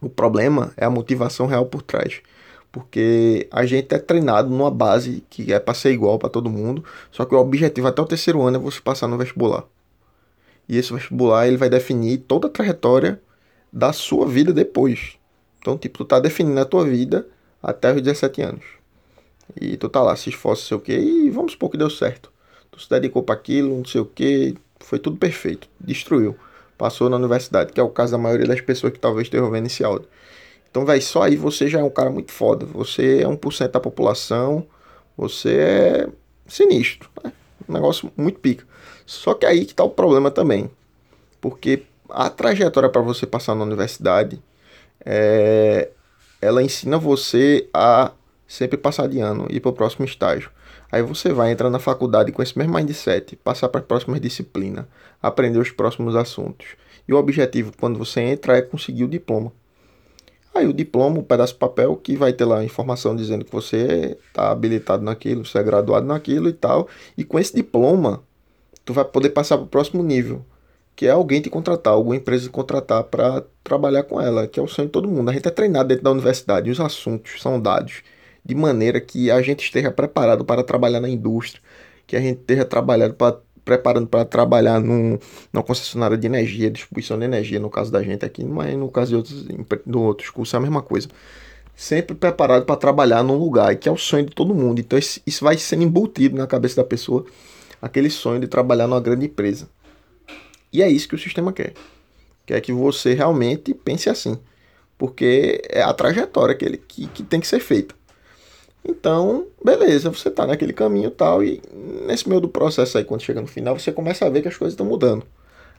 O 0.01 0.09
problema 0.09 0.73
é 0.77 0.85
a 0.85 0.91
motivação 0.91 1.47
real 1.47 1.67
por 1.67 1.83
trás. 1.83 2.23
Porque 2.71 3.49
a 3.51 3.67
gente 3.67 3.95
é 3.95 3.99
treinado 3.99 4.49
numa 4.49 4.71
base 4.71 5.23
que 5.29 5.53
é 5.53 5.61
para 5.61 5.75
ser 5.75 5.93
igual 5.93 6.19
para 6.19 6.31
todo 6.31 6.49
mundo, 6.49 6.83
só 7.11 7.25
que 7.27 7.35
o 7.35 7.39
objetivo 7.39 7.87
até 7.89 8.01
o 8.01 8.07
terceiro 8.07 8.41
ano 8.43 8.57
é 8.57 8.61
você 8.61 8.81
passar 8.81 9.09
no 9.09 9.19
vestibular. 9.19 9.65
E 10.69 10.77
esse 10.77 10.93
vestibular 10.93 11.47
ele 11.47 11.57
vai 11.57 11.69
definir 11.69 12.19
toda 12.19 12.47
a 12.47 12.51
trajetória 12.51 13.21
da 13.73 13.93
sua 13.93 14.27
vida 14.27 14.53
depois. 14.53 15.17
Então, 15.59 15.79
tipo, 15.79 15.99
tu 15.99 16.05
tá 16.05 16.21
definindo 16.21 16.59
a 16.61 16.65
tua 16.65 16.85
vida 16.85 17.27
até 17.63 17.93
os 17.93 18.03
17 18.03 18.43
anos. 18.43 18.65
E 19.61 19.77
tu 19.77 19.89
tá 19.89 20.03
lá, 20.03 20.17
se 20.17 20.31
esforça, 20.31 20.67
sei 20.67 20.77
o 20.77 20.81
que, 20.81 20.93
e 20.93 21.31
vamos 21.31 21.53
supor 21.53 21.71
que 21.71 21.77
deu 21.77 21.91
certo. 21.91 22.33
Tu 22.71 22.81
se 22.81 22.89
dedicou 22.89 23.23
para 23.23 23.35
aquilo, 23.35 23.77
não 23.77 23.85
sei 23.85 24.01
o 24.01 24.07
que, 24.07 24.57
foi 24.81 24.99
tudo 24.99 25.17
perfeito, 25.17 25.69
destruiu. 25.81 26.37
Passou 26.77 27.09
na 27.09 27.17
universidade, 27.17 27.73
que 27.73 27.79
é 27.79 27.83
o 27.83 27.91
caso 27.91 28.13
da 28.13 28.19
maioria 28.19 28.47
das 28.47 28.61
pessoas 28.61 28.93
que 28.93 28.99
talvez 28.99 29.27
estejam 29.27 29.51
vendo 29.51 29.67
esse 29.67 29.85
áudio. 29.85 30.09
Então, 30.71 30.85
velho, 30.87 31.03
só 31.03 31.23
aí 31.23 31.37
você 31.37 31.69
já 31.69 31.81
é 31.81 31.85
um 31.85 31.91
cara 31.91 32.11
muito 32.11 32.33
foda. 32.33 32.65
Você 32.67 33.21
é 33.21 33.27
1% 33.27 33.69
da 33.71 33.79
população, 33.79 34.67
você 35.17 35.55
é 35.55 36.09
sinistro, 36.47 37.11
né? 37.23 37.33
Um 37.69 37.73
negócio 37.75 38.11
muito 38.17 38.41
pica. 38.41 38.67
Só 39.07 39.35
que 39.35 39.47
aí 39.47 39.65
que 39.65 39.75
tá 39.75 39.85
o 39.85 39.91
problema 39.91 40.31
também. 40.31 40.71
Porque 41.41 41.83
a 42.09 42.29
trajetória 42.31 42.89
para 42.89 43.03
você 43.03 43.27
passar 43.27 43.55
na 43.55 43.65
universidade, 43.65 44.43
é, 45.05 45.91
ela 46.41 46.63
ensina 46.63 46.99
você 46.99 47.69
a 47.73 48.13
sempre 48.47 48.77
passar 48.77 49.09
de 49.09 49.19
ano 49.21 49.47
e 49.51 49.57
ir 49.57 49.61
para 49.61 49.71
o 49.71 49.75
próximo 49.75 50.05
estágio. 50.05 50.51
Aí 50.91 51.03
você 51.03 51.33
vai 51.33 51.51
entrar 51.51 51.71
na 51.71 51.79
faculdade 51.79 52.33
com 52.33 52.43
esse 52.43 52.57
mesmo 52.59 52.75
mindset, 52.75 53.35
passar 53.37 53.69
para 53.71 53.81
as 53.81 53.87
próximas 53.87 54.21
disciplinas, 54.21 54.85
aprender 55.23 55.59
os 55.59 55.71
próximos 55.71 56.15
assuntos. 56.15 56.67
E 57.09 57.15
o 57.15 57.17
objetivo 57.17 57.73
quando 57.81 57.99
você 57.99 58.21
entra 58.21 58.59
é 58.59 58.63
conseguir 58.63 59.05
o 59.05 59.09
diploma. 59.09 59.53
Aí 60.55 60.67
o 60.67 60.73
diploma, 60.73 61.19
o 61.19 61.23
pedaço 61.23 61.55
de 61.55 61.59
papel 61.59 61.97
que 61.97 62.15
vai 62.15 62.33
ter 62.33 62.45
lá 62.45 62.59
a 62.59 62.65
informação 62.65 63.17
dizendo 63.17 63.43
que 63.43 63.51
você 63.51 64.19
está 64.29 64.51
habilitado 64.51 65.03
naquilo, 65.03 65.47
você 65.47 65.59
é 65.59 65.63
graduado 65.63 66.07
naquilo 66.07 66.49
e 66.49 66.53
tal. 66.53 66.87
E 67.17 67.25
com 67.25 67.39
esse 67.39 67.55
diploma, 67.55 68.23
tu 68.85 68.93
vai 68.93 69.05
poder 69.05 69.31
passar 69.31 69.57
para 69.57 69.65
o 69.65 69.69
próximo 69.69 70.03
nível, 70.03 70.45
que 70.95 71.07
é 71.07 71.11
alguém 71.11 71.41
te 71.41 71.51
contratar, 71.51 71.95
alguma 71.95 72.17
empresa 72.17 72.45
te 72.45 72.51
contratar 72.51 73.05
para 73.05 73.45
trabalhar 73.65 74.05
com 74.05 74.21
ela, 74.21 74.47
que 74.47 74.61
é 74.61 74.63
o 74.63 74.69
sonho 74.69 74.89
de 74.89 74.93
todo 74.93 75.09
mundo. 75.09 75.31
A 75.31 75.33
gente 75.33 75.47
é 75.49 75.51
treinado 75.51 75.89
dentro 75.89 76.05
da 76.05 76.11
universidade, 76.11 76.71
os 76.71 76.81
assuntos 76.81 77.41
são 77.41 77.61
dados 77.61 78.03
de 78.45 78.55
maneira 78.55 79.01
que 79.01 79.31
a 79.31 79.41
gente 79.41 79.65
esteja 79.65 79.91
preparado 79.91 80.45
para 80.45 80.65
trabalhar 80.65 81.01
na 81.01 81.09
indústria, 81.09 81.63
que 82.07 82.17
a 82.17 82.21
gente 82.21 82.41
esteja 82.41 82.65
trabalhado 82.65 83.15
para 83.15 83.39
preparando 83.65 84.09
para 84.09 84.25
trabalhar 84.25 84.81
num, 84.81 85.19
numa 85.53 85.63
concessionária 85.63 86.17
de 86.17 86.27
energia, 86.27 86.71
distribuição 86.71 87.19
de 87.19 87.25
energia, 87.25 87.61
no 87.61 87.71
caso 87.71 87.93
da 87.93 88.03
gente 88.03 88.25
aqui, 88.25 88.45
mas 88.45 88.77
no 88.77 88.89
caso 88.91 89.11
de 89.11 89.17
outros, 89.17 89.45
de 89.45 89.97
outros 89.97 90.31
cursos 90.31 90.53
é 90.53 90.57
a 90.57 90.61
mesma 90.61 90.83
coisa. 90.83 91.09
Sempre 91.77 92.17
preparado 92.17 92.65
para 92.65 92.77
trabalhar 92.77 93.23
num 93.23 93.37
lugar, 93.37 93.77
que 93.77 93.89
é 93.89 93.93
o 93.93 93.97
sonho 93.97 94.27
de 94.27 94.35
todo 94.35 94.55
mundo. 94.55 94.81
Então 94.81 94.99
isso 94.99 95.45
vai 95.45 95.57
sendo 95.57 95.85
embutido 95.85 96.37
na 96.37 96.47
cabeça 96.47 96.77
da 96.77 96.85
pessoa 96.85 97.25
aquele 97.83 98.09
sonho 98.09 98.41
de 98.41 98.47
trabalhar 98.47 98.87
numa 98.87 99.01
grande 99.01 99.27
empresa. 99.27 99.69
E 100.73 100.81
é 100.81 100.89
isso 100.89 101.09
que 101.09 101.17
o 101.17 101.19
sistema 101.19 101.53
quer. 101.53 101.75
Quer 102.47 102.61
que 102.61 102.73
você 102.73 103.13
realmente 103.13 103.75
pense 103.75 104.09
assim. 104.09 104.39
Porque 104.97 105.61
é 105.69 105.83
a 105.83 105.93
trajetória 105.93 106.55
que, 106.55 106.65
ele, 106.65 106.77
que, 106.79 107.09
que 107.09 107.25
tem 107.25 107.41
que 107.41 107.47
ser 107.47 107.59
feita. 107.59 107.95
Então, 108.85 109.47
beleza, 109.65 110.11
você 110.11 110.29
está 110.29 110.47
naquele 110.47 110.73
caminho 110.73 111.11
tal, 111.11 111.43
e 111.43 111.63
nesse 112.07 112.29
meio 112.29 112.41
do 112.41 112.49
processo 112.49 112.99
aí, 112.99 113.05
quando 113.05 113.23
chega 113.23 113.41
no 113.41 113.47
final, 113.47 113.79
você 113.79 113.93
começa 113.93 114.27
a 114.27 114.31
ver 114.31 114.43
que 114.43 114.49
as 114.49 114.57
coisas 114.57 114.73
estão 114.73 114.87
mudando. 114.87 115.25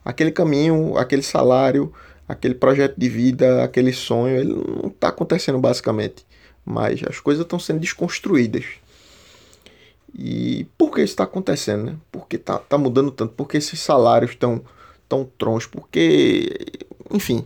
Aquele 0.06 0.32
caminho, 0.32 0.98
aquele 0.98 1.22
salário, 1.22 1.92
aquele 2.28 2.56
projeto 2.56 2.98
de 2.98 3.10
vida, 3.10 3.64
aquele 3.64 3.92
sonho, 3.92 4.38
ele 4.38 4.54
não 4.54 4.90
está 4.90 5.10
acontecendo 5.10 5.60
basicamente. 5.60 6.26
Mas 6.66 7.02
as 7.04 7.20
coisas 7.20 7.44
estão 7.44 7.60
sendo 7.60 7.80
desconstruídas. 7.80 8.66
E 10.14 10.68
por 10.78 10.92
que 10.94 11.02
isso 11.02 11.14
está 11.14 11.24
acontecendo, 11.24 11.86
né? 11.86 11.96
Por 12.12 12.28
que 12.28 12.36
está 12.36 12.60
tá 12.60 12.78
mudando 12.78 13.12
tanto? 13.12 13.34
Por 13.34 13.48
que 13.48 13.58
esses 13.58 13.80
salários 13.80 14.32
estão 14.32 14.62
tão 15.10 15.28
trons? 15.38 15.66
Porque, 15.66 16.56
enfim, 17.12 17.46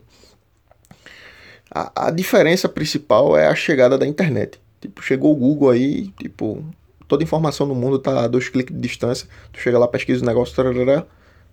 a, 1.72 2.08
a 2.08 2.12
diferença 2.12 2.68
principal 2.68 3.38
é 3.38 3.48
a 3.48 3.56
chegada 3.56 3.98
da 3.98 4.06
internet. 4.06 4.60
Tipo, 4.82 5.02
chegou 5.02 5.32
o 5.34 5.36
Google 5.36 5.70
aí, 5.70 6.10
tipo, 6.20 6.64
toda 7.08 7.24
informação 7.24 7.66
no 7.66 7.74
mundo 7.74 8.00
tá 8.00 8.26
a 8.26 8.28
dois 8.28 8.50
cliques 8.50 8.76
de 8.76 8.82
distância. 8.82 9.28
Tu 9.54 9.60
chega 9.60 9.80
lá, 9.80 9.88
pesquisa 9.88 10.24
o 10.24 10.26
negócio, 10.26 10.56
tarará, 10.56 11.06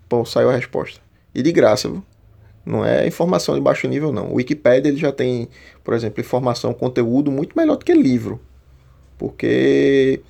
pô, 0.09 0.25
saiu 0.25 0.49
a 0.49 0.55
resposta. 0.55 0.99
E 1.33 1.41
de 1.41 1.51
graça, 1.51 1.89
viu? 1.89 2.03
Não 2.65 2.83
é 2.83 3.07
informação 3.07 3.55
de 3.55 3.61
baixo 3.61 3.87
nível, 3.87 4.11
não. 4.11 4.31
O 4.31 4.35
Wikipedia 4.35 4.89
ele 4.89 4.97
já 4.97 5.11
tem, 5.11 5.47
por 5.83 5.93
exemplo, 5.93 6.19
informação, 6.19 6.73
conteúdo 6.73 7.31
muito 7.31 7.55
melhor 7.55 7.77
do 7.77 7.85
que 7.85 7.93
livro. 7.93 8.39
Porque 9.17 10.21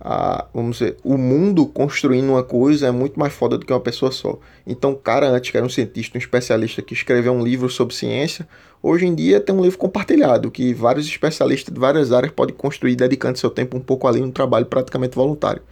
a, 0.00 0.46
vamos 0.52 0.78
dizer, 0.78 0.96
o 1.02 1.16
mundo 1.16 1.66
construindo 1.66 2.28
uma 2.28 2.42
coisa 2.42 2.88
é 2.88 2.90
muito 2.90 3.18
mais 3.18 3.32
foda 3.32 3.56
do 3.56 3.64
que 3.64 3.72
uma 3.72 3.80
pessoa 3.80 4.12
só. 4.12 4.38
Então, 4.66 4.92
o 4.92 4.96
cara 4.96 5.28
antes 5.28 5.50
que 5.50 5.56
era 5.56 5.64
um 5.64 5.70
cientista, 5.70 6.16
um 6.16 6.20
especialista 6.20 6.82
que 6.82 6.94
escreveu 6.94 7.32
um 7.32 7.42
livro 7.42 7.68
sobre 7.68 7.94
ciência, 7.94 8.46
hoje 8.82 9.06
em 9.06 9.14
dia 9.14 9.40
tem 9.40 9.54
um 9.54 9.62
livro 9.62 9.78
compartilhado 9.78 10.50
que 10.50 10.74
vários 10.74 11.06
especialistas 11.06 11.72
de 11.72 11.80
várias 11.80 12.12
áreas 12.12 12.32
podem 12.32 12.54
construir 12.54 12.94
dedicando 12.94 13.38
seu 13.38 13.50
tempo 13.50 13.76
um 13.76 13.80
pouco 13.80 14.06
ali 14.06 14.20
no 14.20 14.30
trabalho 14.30 14.66
praticamente 14.66 15.16
voluntário. 15.16 15.62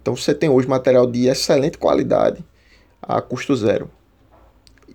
Então, 0.00 0.16
você 0.16 0.34
tem 0.34 0.48
hoje 0.48 0.66
material 0.66 1.06
de 1.06 1.26
excelente 1.26 1.76
qualidade 1.76 2.42
a 3.02 3.20
custo 3.20 3.54
zero. 3.54 3.90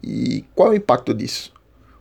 E 0.02 0.44
qual 0.56 0.70
é 0.70 0.72
o 0.72 0.76
impacto 0.76 1.14
disso? 1.14 1.54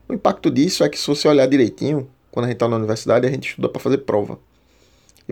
O 0.09 0.15
impacto 0.15 0.51
disso 0.51 0.83
é 0.83 0.89
que 0.89 0.99
se 0.99 1.07
você 1.07 1.29
olhar 1.29 1.47
direitinho, 1.47 2.09
quando 2.31 2.47
a 2.47 2.49
gente 2.49 2.57
está 2.57 2.67
na 2.67 2.77
universidade, 2.77 3.27
a 3.27 3.31
gente 3.31 3.51
estuda 3.51 3.69
para 3.69 3.81
fazer 3.81 3.99
prova. 3.99 4.39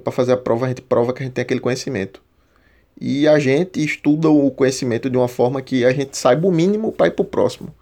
E 0.01 0.03
para 0.03 0.13
fazer 0.13 0.33
a 0.33 0.37
prova, 0.37 0.65
a 0.65 0.69
gente 0.69 0.81
prova 0.81 1.13
que 1.13 1.23
a 1.23 1.27
gente 1.27 1.35
tem 1.35 1.43
aquele 1.43 1.61
conhecimento. 1.61 2.23
E 2.99 3.29
a 3.29 3.39
gente 3.39 3.85
estuda 3.85 4.31
o 4.31 4.51
conhecimento 4.51 5.11
de 5.11 5.17
uma 5.17 5.29
forma 5.29 5.61
que 5.61 5.85
a 5.85 5.93
gente 5.93 6.17
saiba 6.17 6.49
o 6.49 6.51
mínimo 6.51 6.91
para 6.91 7.09
ir 7.09 7.11
para 7.11 7.23
o 7.23 7.27
próximo. 7.27 7.75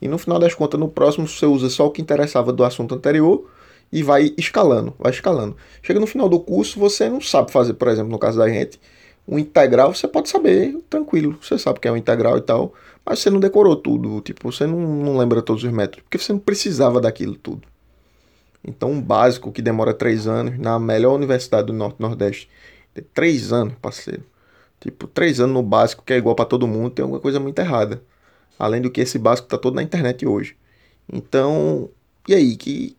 E 0.00 0.08
no 0.08 0.16
final 0.16 0.38
das 0.38 0.54
contas, 0.54 0.80
no 0.80 0.88
próximo 0.88 1.28
você 1.28 1.44
usa 1.44 1.68
só 1.68 1.86
o 1.86 1.90
que 1.90 2.00
interessava 2.00 2.50
do 2.50 2.64
assunto 2.64 2.94
anterior 2.94 3.46
e 3.92 4.02
vai 4.02 4.32
escalando, 4.38 4.94
vai 4.98 5.12
escalando. 5.12 5.54
Chega 5.82 6.00
no 6.00 6.06
final 6.06 6.28
do 6.30 6.40
curso, 6.40 6.80
você 6.80 7.10
não 7.10 7.20
sabe 7.20 7.52
fazer, 7.52 7.74
por 7.74 7.88
exemplo, 7.88 8.10
no 8.10 8.18
caso 8.18 8.38
da 8.38 8.48
gente, 8.48 8.80
um 9.28 9.38
integral, 9.38 9.94
você 9.94 10.08
pode 10.08 10.28
saber 10.28 10.78
tranquilo, 10.88 11.38
você 11.42 11.58
sabe 11.58 11.78
que 11.78 11.88
é 11.88 11.92
um 11.92 11.96
integral 11.96 12.38
e 12.38 12.40
tal, 12.40 12.72
mas 13.04 13.18
você 13.18 13.30
não 13.30 13.40
decorou 13.40 13.76
tudo, 13.76 14.20
tipo, 14.22 14.50
você 14.50 14.66
não, 14.66 14.78
não 14.78 15.18
lembra 15.18 15.42
todos 15.42 15.62
os 15.62 15.70
métodos, 15.70 16.02
porque 16.02 16.18
você 16.18 16.32
não 16.32 16.40
precisava 16.40 17.00
daquilo 17.00 17.34
tudo. 17.36 17.62
Então, 18.66 18.90
um 18.90 19.00
básico 19.00 19.52
que 19.52 19.62
demora 19.62 19.94
três 19.94 20.26
anos, 20.26 20.58
na 20.58 20.78
melhor 20.78 21.14
universidade 21.14 21.68
do 21.68 21.72
Norte-Nordeste, 21.72 22.50
três 23.14 23.52
anos, 23.52 23.74
parceiro. 23.80 24.24
Tipo, 24.80 25.06
três 25.06 25.40
anos 25.40 25.54
no 25.54 25.62
básico, 25.62 26.02
que 26.04 26.12
é 26.12 26.16
igual 26.16 26.34
para 26.34 26.44
todo 26.44 26.66
mundo, 26.66 26.90
tem 26.90 27.02
alguma 27.02 27.20
coisa 27.20 27.38
muito 27.38 27.58
errada. 27.58 28.02
Além 28.58 28.82
do 28.82 28.90
que 28.90 29.00
esse 29.00 29.18
básico 29.18 29.48
tá 29.48 29.56
todo 29.56 29.74
na 29.74 29.82
internet 29.82 30.26
hoje. 30.26 30.56
Então, 31.12 31.88
e 32.28 32.34
aí, 32.34 32.56
que 32.56 32.96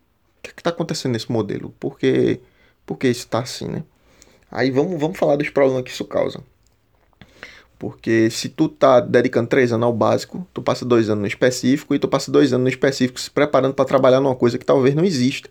que, 0.48 0.54
que 0.54 0.62
tá 0.62 0.70
acontecendo 0.70 1.12
nesse 1.12 1.30
modelo? 1.30 1.74
Por 1.78 1.98
que, 1.98 2.40
por 2.86 2.96
que 2.96 3.08
isso 3.08 3.26
tá 3.28 3.40
assim, 3.40 3.66
né? 3.66 3.84
Aí 4.50 4.70
vamos, 4.70 4.98
vamos 5.00 5.18
falar 5.18 5.36
dos 5.36 5.50
problemas 5.50 5.82
que 5.82 5.90
isso 5.90 6.04
causa. 6.04 6.42
Porque 7.78 8.28
se 8.30 8.48
tu 8.48 8.68
tá 8.68 8.98
dedicando 8.98 9.48
três 9.48 9.72
anos 9.72 9.86
ao 9.86 9.92
básico, 9.92 10.46
tu 10.52 10.62
passa 10.62 10.84
dois 10.84 11.08
anos 11.08 11.20
no 11.20 11.26
específico 11.26 11.94
e 11.94 11.98
tu 11.98 12.08
passa 12.08 12.30
dois 12.30 12.52
anos 12.52 12.64
no 12.64 12.68
específico 12.68 13.20
se 13.20 13.30
preparando 13.30 13.74
para 13.74 13.84
trabalhar 13.84 14.20
numa 14.20 14.34
coisa 14.34 14.58
que 14.58 14.64
talvez 14.64 14.94
não 14.94 15.04
exista. 15.04 15.48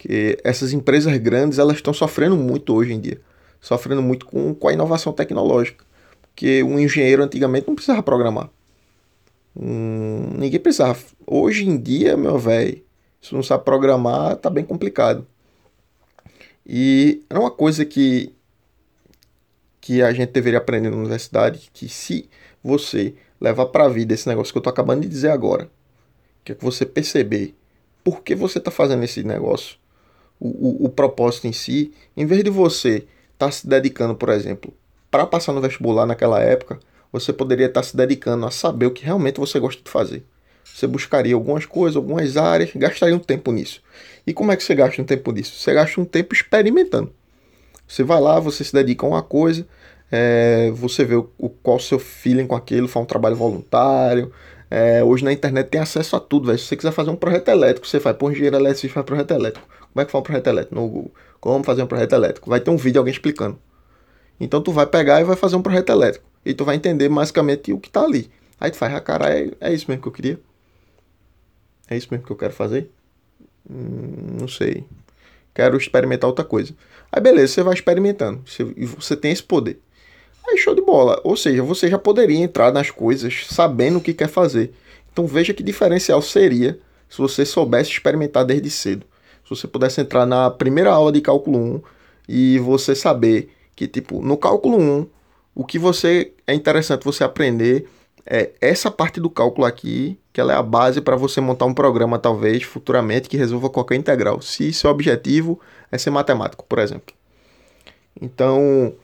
Que 0.00 0.38
essas 0.42 0.72
empresas 0.72 1.14
grandes 1.18 1.58
elas 1.58 1.76
estão 1.76 1.92
sofrendo 1.92 2.34
muito 2.34 2.74
hoje 2.74 2.94
em 2.94 2.98
dia, 2.98 3.20
sofrendo 3.60 4.00
muito 4.00 4.24
com, 4.24 4.54
com 4.54 4.68
a 4.68 4.72
inovação 4.72 5.12
tecnológica. 5.12 5.84
Porque 6.22 6.62
um 6.62 6.78
engenheiro 6.78 7.22
antigamente 7.22 7.68
não 7.68 7.74
precisava 7.74 8.02
programar. 8.02 8.48
Hum, 9.54 10.30
ninguém 10.38 10.58
precisava. 10.58 10.98
Hoje 11.26 11.68
em 11.68 11.76
dia, 11.76 12.16
meu 12.16 12.38
velho, 12.38 12.82
se 13.20 13.34
não 13.34 13.42
sabe 13.42 13.62
programar, 13.62 14.36
tá 14.36 14.48
bem 14.48 14.64
complicado. 14.64 15.26
E 16.66 17.22
é 17.28 17.38
uma 17.38 17.50
coisa 17.50 17.84
que 17.84 18.32
que 19.82 20.00
a 20.02 20.12
gente 20.12 20.30
deveria 20.30 20.58
aprender 20.58 20.88
na 20.88 20.96
universidade, 20.96 21.70
que 21.74 21.88
se 21.88 22.28
você 22.62 23.14
levar 23.38 23.66
para 23.66 23.84
a 23.84 23.88
vida 23.88 24.14
esse 24.14 24.26
negócio 24.28 24.52
que 24.52 24.58
eu 24.58 24.62
tô 24.62 24.70
acabando 24.70 25.02
de 25.02 25.08
dizer 25.08 25.30
agora, 25.30 25.70
que 26.42 26.52
é 26.52 26.54
que 26.54 26.64
você 26.64 26.86
perceber 26.86 27.54
por 28.04 28.22
que 28.22 28.34
você 28.34 28.58
está 28.58 28.70
fazendo 28.70 29.02
esse 29.02 29.22
negócio, 29.22 29.79
o, 30.40 30.48
o, 30.48 30.86
o, 30.86 30.88
propósito 30.88 31.46
em 31.46 31.52
si, 31.52 31.92
em 32.16 32.26
vez 32.26 32.42
de 32.42 32.50
você 32.50 32.96
estar 32.96 33.46
tá 33.46 33.50
se 33.50 33.66
dedicando, 33.66 34.14
por 34.14 34.30
exemplo, 34.30 34.72
para 35.10 35.26
passar 35.26 35.52
no 35.52 35.60
vestibular 35.60 36.06
naquela 36.06 36.40
época, 36.40 36.80
você 37.12 37.32
poderia 37.32 37.66
estar 37.66 37.82
tá 37.82 37.86
se 37.86 37.96
dedicando 37.96 38.46
a 38.46 38.50
saber 38.50 38.86
o 38.86 38.90
que 38.90 39.04
realmente 39.04 39.38
você 39.38 39.60
gosta 39.60 39.82
de 39.82 39.90
fazer. 39.90 40.24
Você 40.64 40.86
buscaria 40.86 41.34
algumas 41.34 41.66
coisas, 41.66 41.96
algumas 41.96 42.36
áreas, 42.36 42.70
gastaria 42.74 43.14
um 43.14 43.20
tempo 43.20 43.52
nisso. 43.52 43.82
E 44.26 44.32
como 44.32 44.52
é 44.52 44.56
que 44.56 44.62
você 44.62 44.74
gasta 44.74 45.02
um 45.02 45.04
tempo 45.04 45.32
nisso? 45.32 45.56
Você 45.56 45.74
gasta 45.74 46.00
um 46.00 46.04
tempo 46.04 46.34
experimentando. 46.34 47.12
Você 47.86 48.02
vai 48.04 48.20
lá, 48.20 48.38
você 48.38 48.62
se 48.62 48.72
dedica 48.72 49.04
a 49.04 49.08
uma 49.08 49.22
coisa, 49.22 49.66
é, 50.10 50.70
você 50.72 51.04
vê 51.04 51.16
o, 51.16 51.28
o, 51.36 51.48
qual 51.48 51.76
o 51.76 51.80
seu 51.80 51.98
feeling 51.98 52.46
com 52.46 52.54
aquilo, 52.54 52.86
faz 52.88 53.02
um 53.02 53.06
trabalho 53.06 53.36
voluntário. 53.36 54.32
É, 54.70 55.02
hoje 55.02 55.24
na 55.24 55.32
internet 55.32 55.68
tem 55.68 55.80
acesso 55.80 56.14
a 56.14 56.20
tudo. 56.20 56.56
Se 56.56 56.66
você 56.66 56.76
quiser 56.76 56.92
fazer 56.92 57.10
um 57.10 57.16
projeto 57.16 57.48
elétrico, 57.48 57.86
você 57.86 57.98
faz 57.98 58.16
por 58.16 58.30
engenheiro 58.30 58.56
elétrico, 58.56 58.80
você 58.80 58.88
faz 58.88 59.04
projeto 59.04 59.32
elétrico. 59.32 59.66
Como 59.92 60.00
é 60.00 60.04
que 60.04 60.12
faz 60.12 60.20
um 60.20 60.24
projeto 60.24 60.46
elétrico 60.46 60.74
no 60.76 60.88
Google? 60.88 61.12
Como 61.40 61.64
fazer 61.64 61.82
um 61.82 61.86
projeto 61.86 62.12
elétrico? 62.12 62.48
Vai 62.48 62.60
ter 62.60 62.70
um 62.70 62.76
vídeo 62.76 63.00
alguém 63.00 63.12
explicando. 63.12 63.58
Então 64.38 64.62
tu 64.62 64.70
vai 64.70 64.86
pegar 64.86 65.20
e 65.20 65.24
vai 65.24 65.36
fazer 65.36 65.56
um 65.56 65.62
projeto 65.62 65.90
elétrico. 65.90 66.24
E 66.46 66.54
tu 66.54 66.64
vai 66.64 66.76
entender 66.76 67.08
basicamente 67.08 67.72
o 67.72 67.80
que 67.80 67.90
tá 67.90 68.02
ali. 68.02 68.30
Aí 68.60 68.70
tu 68.70 68.76
faz, 68.76 68.94
ah, 68.94 69.00
cara, 69.00 69.36
é, 69.36 69.50
é 69.60 69.72
isso 69.72 69.86
mesmo 69.88 70.02
que 70.02 70.08
eu 70.08 70.12
queria. 70.12 70.40
É 71.88 71.96
isso 71.96 72.08
mesmo 72.10 72.24
que 72.24 72.32
eu 72.32 72.36
quero 72.36 72.52
fazer? 72.52 72.90
Hum, 73.68 74.38
não 74.40 74.46
sei. 74.48 74.84
Quero 75.52 75.76
experimentar 75.76 76.28
outra 76.28 76.44
coisa. 76.44 76.72
Aí 77.10 77.20
beleza, 77.20 77.54
você 77.54 77.62
vai 77.62 77.74
experimentando. 77.74 78.42
Você, 78.46 78.62
e 78.76 78.86
você 78.86 79.16
tem 79.16 79.32
esse 79.32 79.42
poder. 79.42 79.80
Aí 80.48 80.56
show 80.58 80.74
de 80.74 80.82
bola. 80.82 81.20
Ou 81.24 81.36
seja, 81.36 81.62
você 81.62 81.88
já 81.88 81.98
poderia 81.98 82.38
entrar 82.38 82.72
nas 82.72 82.90
coisas 82.90 83.46
sabendo 83.48 83.98
o 83.98 84.00
que 84.00 84.14
quer 84.14 84.28
fazer. 84.28 84.72
Então 85.12 85.26
veja 85.26 85.52
que 85.52 85.62
diferencial 85.62 86.22
seria 86.22 86.78
se 87.08 87.18
você 87.18 87.44
soubesse 87.44 87.90
experimentar 87.90 88.44
desde 88.44 88.70
cedo. 88.70 89.04
Se 89.44 89.50
você 89.50 89.66
pudesse 89.66 90.00
entrar 90.00 90.24
na 90.26 90.50
primeira 90.50 90.90
aula 90.90 91.10
de 91.10 91.20
cálculo 91.20 91.58
1 91.58 91.82
e 92.28 92.58
você 92.60 92.94
saber 92.94 93.50
que, 93.74 93.88
tipo, 93.88 94.22
no 94.22 94.36
cálculo 94.36 94.78
1, 94.78 95.06
o 95.54 95.64
que 95.64 95.78
você 95.78 96.32
é 96.46 96.54
interessante 96.54 97.04
você 97.04 97.24
aprender 97.24 97.88
é 98.24 98.52
essa 98.60 98.90
parte 98.90 99.18
do 99.18 99.28
cálculo 99.28 99.66
aqui, 99.66 100.18
que 100.32 100.40
ela 100.40 100.52
é 100.52 100.56
a 100.56 100.62
base 100.62 101.00
para 101.00 101.16
você 101.16 101.40
montar 101.40 101.64
um 101.64 101.74
programa, 101.74 102.18
talvez, 102.18 102.62
futuramente, 102.62 103.28
que 103.28 103.36
resolva 103.36 103.68
qualquer 103.68 103.96
integral. 103.96 104.40
Se 104.40 104.72
seu 104.72 104.90
objetivo 104.90 105.58
é 105.90 105.98
ser 105.98 106.10
matemático, 106.10 106.64
por 106.68 106.78
exemplo. 106.78 107.12
Então, 108.20 108.94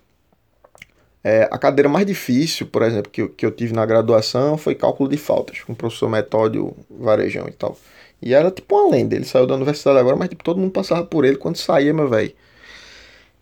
é, 1.26 1.49
a 1.50 1.59
cadeira 1.59 1.88
mais 1.88 2.06
difícil, 2.06 2.68
por 2.68 2.83
exemplo, 2.83 3.11
que 3.11 3.26
que 3.28 3.45
eu 3.45 3.50
tive 3.50 3.73
na 3.75 3.85
graduação 3.85 4.56
foi 4.56 4.76
cálculo 4.76 5.11
de 5.11 5.16
faltas, 5.16 5.61
com 5.61 5.73
o 5.73 5.76
professor 5.76 6.09
Metódio 6.09 6.76
Varejão 6.88 7.49
e 7.49 7.52
tal. 7.52 7.76
E 8.23 8.33
era 8.33 8.49
tipo 8.49 8.76
uma 8.76 8.92
lenda, 8.92 9.16
ele 9.16 9.25
saiu 9.25 9.45
da 9.45 9.56
universidade 9.56 9.99
agora, 9.99 10.14
mas 10.14 10.28
tipo, 10.28 10.45
todo 10.45 10.61
mundo 10.61 10.71
passava 10.71 11.04
por 11.04 11.25
ele 11.25 11.37
quando 11.37 11.56
saía, 11.56 11.92
meu 11.92 12.09
velho. 12.09 12.33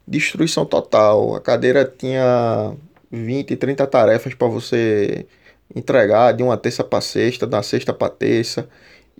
Destruição 0.08 0.64
total. 0.66 1.34
A 1.34 1.40
cadeira 1.42 1.84
tinha 1.84 2.74
20, 3.10 3.54
30 3.56 3.86
tarefas 3.86 4.34
para 4.34 4.48
você 4.48 5.26
entregar 5.74 6.32
de 6.32 6.42
uma 6.42 6.56
terça 6.56 6.84
para 6.84 7.00
sexta, 7.02 7.46
da 7.46 7.62
sexta 7.62 7.92
para 7.92 8.08
terça. 8.10 8.68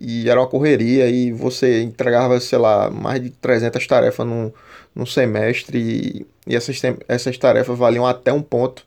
E 0.01 0.29
era 0.31 0.41
uma 0.41 0.49
correria 0.49 1.09
e 1.09 1.33
você 1.33 1.83
entregava, 1.83 2.41
sei 2.41 2.59
lá, 2.59 2.91
mais 2.91 3.23
de 3.23 3.31
300 3.31 3.87
tarefas 3.87 4.27
num, 4.27 4.53
num 4.95 5.07
semestre 5.07 5.79
e, 5.79 6.27
e 6.47 6.55
essas, 6.55 6.81
essas 7.09 7.37
tarefas 7.39 7.77
valiam 7.79 8.07
até 8.07 8.33
um 8.33 8.43
ponto. 8.43 8.87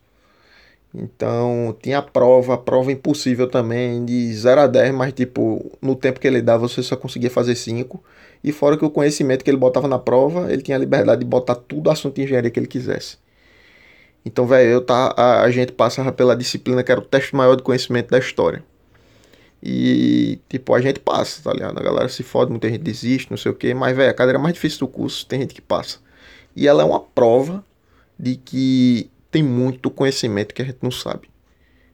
Então 0.94 1.76
tinha 1.82 2.00
a 2.00 2.02
prova, 2.02 2.56
a 2.56 2.58
prova 2.58 2.92
impossível 2.92 3.48
também, 3.48 4.04
de 4.06 4.34
0 4.34 4.62
a 4.62 4.68
10, 4.68 4.94
mas 4.94 5.14
tipo, 5.14 5.72
no 5.82 5.96
tempo 5.96 6.20
que 6.20 6.28
ele 6.28 6.42
dava 6.42 6.68
você 6.68 6.82
só 6.82 6.96
conseguia 6.96 7.30
fazer 7.30 7.56
5. 7.56 8.02
E 8.44 8.52
fora 8.52 8.78
que 8.78 8.86
o 8.86 8.90
conhecimento 8.90 9.44
que 9.44 9.50
ele 9.50 9.58
botava 9.58 9.88
na 9.88 10.00
prova, 10.00 10.52
ele 10.52 10.62
tinha 10.62 10.78
a 10.78 10.80
liberdade 10.80 11.20
de 11.20 11.26
botar 11.26 11.56
tudo 11.56 11.90
assunto 11.90 12.16
de 12.16 12.24
engenharia 12.24 12.50
que 12.50 12.60
ele 12.60 12.68
quisesse. 12.68 13.18
Então, 14.26 14.46
velho, 14.46 14.70
eu 14.70 14.82
tá, 14.82 15.14
a, 15.18 15.42
a 15.44 15.52
gente 15.52 15.72
passa 15.72 16.12
pela 16.12 16.36
disciplina 16.36 16.84
que 16.84 16.92
era 16.92 17.02
o 17.02 17.04
teste 17.04 17.36
maior 17.36 17.56
de 17.56 17.64
conhecimento 17.64 18.10
da 18.10 18.20
história. 18.20 18.64
E, 19.62 20.40
tipo, 20.48 20.74
a 20.74 20.82
gente 20.82 21.00
passa, 21.00 21.42
tá 21.42 21.52
ligado? 21.52 21.80
A 21.80 21.84
galera 21.84 22.10
se 22.10 22.24
fode, 22.24 22.52
muita 22.52 22.70
gente 22.70 22.82
desiste, 22.82 23.32
não 23.32 23.38
sei 23.38 23.52
o 23.52 23.56
quê. 23.56 23.74
Mas, 23.74 23.96
velho, 23.96 24.10
a 24.10 24.14
cadeira 24.14 24.40
mais 24.40 24.54
difícil 24.54 24.80
do 24.80 24.88
curso, 24.88 25.26
tem 25.26 25.42
gente 25.42 25.54
que 25.54 25.62
passa. 25.62 26.00
E 26.56 26.68
ela 26.68 26.84
é 26.84 26.86
uma 26.86 27.00
prova 27.00 27.64
de 28.18 28.36
que 28.36 29.10
tem 29.32 29.44
muito 29.44 29.90
conhecimento 29.90 30.54
que 30.54 30.62
a 30.62 30.66
gente 30.66 30.80
não 30.82 30.92
sabe. 30.92 31.30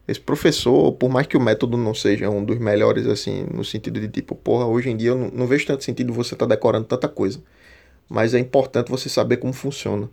Esse 0.08 0.20
professor, 0.20 0.92
por 0.94 1.10
mais 1.10 1.28
que 1.28 1.38
o 1.38 1.42
método 1.42 1.78
não 1.78 1.94
seja 1.94 2.30
um 2.30 2.44
dos 2.44 2.58
melhores, 2.60 3.08
assim, 3.08 3.46
no 3.52 3.64
sentido 3.64 4.00
de 4.02 4.10
tipo, 4.10 4.36
porra, 4.36 4.66
hoje 4.66 4.90
em 4.90 4.98
dia 4.98 5.10
eu 5.10 5.18
não, 5.18 5.30
não 5.30 5.48
vejo 5.48 5.66
tanto 5.66 5.84
sentido 5.84 6.12
você 6.12 6.36
estar 6.36 6.46
tá 6.46 6.56
decorando 6.56 6.86
tanta 6.86 7.08
coisa. 7.08 7.42
Mas 8.10 8.34
é 8.34 8.40
importante 8.40 8.92
você 8.92 9.08
saber 9.08 9.38
como 9.38 9.54
funciona. 9.54 10.10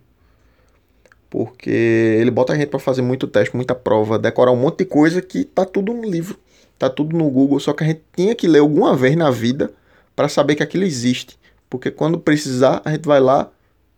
Porque 1.29 1.69
ele 1.69 2.31
bota 2.31 2.53
a 2.53 2.55
gente 2.55 2.69
para 2.69 2.79
fazer 2.79 3.01
muito 3.01 3.27
teste, 3.27 3.55
muita 3.55 3.75
prova, 3.75 4.17
decorar 4.19 4.51
um 4.51 4.57
monte 4.57 4.79
de 4.79 4.85
coisa 4.85 5.21
que 5.21 5.45
tá 5.45 5.65
tudo 5.65 5.93
no 5.93 6.03
livro, 6.09 6.37
tá 6.81 6.89
tudo 6.89 7.15
no 7.15 7.29
Google, 7.29 7.59
só 7.59 7.73
que 7.73 7.83
a 7.83 7.87
gente 7.87 8.01
tinha 8.15 8.33
que 8.33 8.47
ler 8.47 8.57
alguma 8.57 8.95
vez 8.95 9.15
na 9.15 9.29
vida 9.29 9.71
para 10.15 10.27
saber 10.27 10.55
que 10.55 10.63
aquilo 10.63 10.83
existe. 10.83 11.37
Porque 11.69 11.91
quando 11.91 12.17
precisar, 12.19 12.81
a 12.83 12.89
gente 12.89 13.05
vai 13.05 13.19
lá 13.19 13.49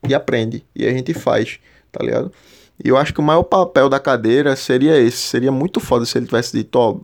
e 0.05 0.13
aprende. 0.13 0.65
E 0.75 0.85
a 0.85 0.91
gente 0.91 1.13
faz, 1.13 1.59
tá 1.93 2.03
ligado? 2.03 2.29
E 2.83 2.89
eu 2.89 2.97
acho 2.97 3.13
que 3.13 3.21
o 3.21 3.23
maior 3.23 3.43
papel 3.43 3.87
da 3.87 4.01
cadeira 4.01 4.53
seria 4.57 4.99
esse. 4.99 5.17
Seria 5.17 5.49
muito 5.49 5.79
foda 5.79 6.05
se 6.05 6.17
ele 6.17 6.25
tivesse 6.25 6.57
dito, 6.57 6.75
ó, 6.75 6.97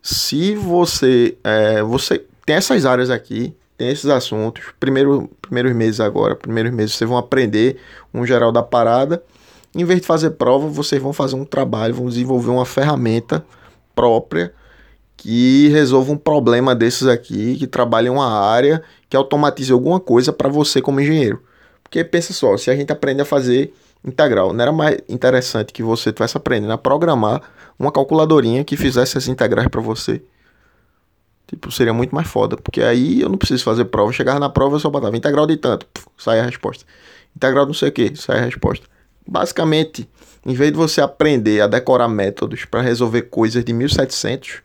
se 0.00 0.54
você, 0.54 1.36
é, 1.42 1.82
você 1.82 2.24
tem 2.46 2.54
essas 2.54 2.86
áreas 2.86 3.10
aqui, 3.10 3.52
tem 3.76 3.88
esses 3.88 4.06
assuntos, 4.06 4.62
primeiro, 4.78 5.28
primeiros 5.40 5.74
meses 5.74 5.98
agora, 5.98 6.36
primeiros 6.36 6.72
meses 6.72 6.94
vocês 6.94 7.10
vão 7.10 7.18
aprender 7.18 7.76
um 8.14 8.24
geral 8.24 8.52
da 8.52 8.62
parada. 8.62 9.20
Em 9.74 9.84
vez 9.84 10.00
de 10.00 10.06
fazer 10.06 10.30
prova, 10.30 10.68
vocês 10.68 11.02
vão 11.02 11.12
fazer 11.12 11.34
um 11.34 11.44
trabalho, 11.44 11.94
vão 11.94 12.06
desenvolver 12.06 12.50
uma 12.50 12.64
ferramenta 12.64 13.44
própria 13.96 14.54
que 15.22 15.68
resolva 15.68 16.10
um 16.10 16.16
problema 16.16 16.74
desses 16.74 17.06
aqui, 17.06 17.56
que 17.56 17.68
trabalhe 17.68 18.08
uma 18.08 18.28
área, 18.28 18.82
que 19.08 19.16
automatize 19.16 19.72
alguma 19.72 20.00
coisa 20.00 20.32
para 20.32 20.48
você 20.48 20.82
como 20.82 21.00
engenheiro. 21.00 21.40
Porque 21.80 22.02
pensa 22.02 22.32
só, 22.32 22.56
se 22.56 22.72
a 22.72 22.74
gente 22.74 22.92
aprende 22.92 23.22
a 23.22 23.24
fazer 23.24 23.72
integral. 24.04 24.52
Não 24.52 24.60
era 24.60 24.72
mais 24.72 24.98
interessante 25.08 25.72
que 25.72 25.80
você 25.80 26.08
estivesse 26.08 26.36
aprendendo 26.36 26.72
a 26.72 26.78
programar 26.78 27.40
uma 27.78 27.92
calculadorinha 27.92 28.64
que 28.64 28.76
fizesse 28.76 29.16
as 29.16 29.28
integrais 29.28 29.68
para 29.68 29.80
você? 29.80 30.20
Tipo, 31.46 31.70
seria 31.70 31.94
muito 31.94 32.12
mais 32.12 32.26
foda, 32.26 32.56
porque 32.56 32.82
aí 32.82 33.20
eu 33.20 33.28
não 33.28 33.38
preciso 33.38 33.62
fazer 33.62 33.84
prova. 33.84 34.12
Chegava 34.12 34.40
na 34.40 34.48
prova, 34.48 34.74
eu 34.74 34.80
só 34.80 34.90
botava 34.90 35.16
integral 35.16 35.46
de 35.46 35.56
tanto, 35.56 35.86
puf, 35.86 36.08
sai 36.18 36.40
a 36.40 36.44
resposta. 36.44 36.84
Integral 37.36 37.64
não 37.64 37.74
sei 37.74 37.90
o 37.90 37.92
que, 37.92 38.16
sai 38.16 38.40
a 38.40 38.44
resposta. 38.44 38.84
Basicamente, 39.24 40.08
em 40.44 40.52
vez 40.52 40.72
de 40.72 40.78
você 40.78 41.00
aprender 41.00 41.60
a 41.60 41.68
decorar 41.68 42.08
métodos 42.08 42.64
para 42.64 42.80
resolver 42.80 43.22
coisas 43.22 43.64
de 43.64 43.72
1700, 43.72 44.62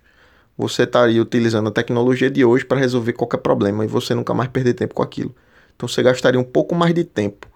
você 0.58 0.84
estaria 0.84 1.22
utilizando 1.22 1.68
a 1.68 1.72
tecnologia 1.72 2.32
de 2.32 2.44
hoje 2.44 2.66
para 2.66 2.80
resolver 2.80 3.14
qualquer 3.14 3.38
problema 3.38 3.86
e 3.86 3.88
você 3.88 4.16
nunca 4.16 4.34
mais 4.34 4.50
perder 4.50 4.74
tempo 4.74 4.96
com 4.96 5.04
aquilo. 5.04 5.36
Então 5.76 5.88
você 5.88 6.02
gastaria 6.02 6.40
um 6.40 6.44
pouco 6.44 6.74
mais 6.74 6.94
de 6.94 7.04
tempo 7.04 7.48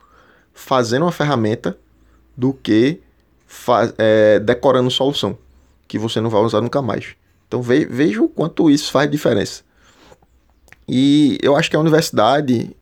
fazendo 0.53 1.03
uma 1.03 1.11
ferramenta 1.11 1.77
do 2.37 2.53
que 2.53 3.01
é, 3.97 4.39
decorando 4.39 4.91
solução, 4.91 5.37
que 5.87 5.97
você 5.97 6.21
não 6.21 6.29
vai 6.29 6.41
usar 6.41 6.61
nunca 6.61 6.81
mais. 6.81 7.15
Então 7.47 7.61
ve, 7.61 7.85
veja 7.85 8.21
o 8.21 8.29
quanto 8.29 8.69
isso 8.69 8.91
faz 8.91 9.09
diferença. 9.09 9.63
E 10.87 11.37
eu 11.41 11.55
acho 11.55 11.69
que 11.69 11.75
a 11.75 11.79
universidade 11.79 12.75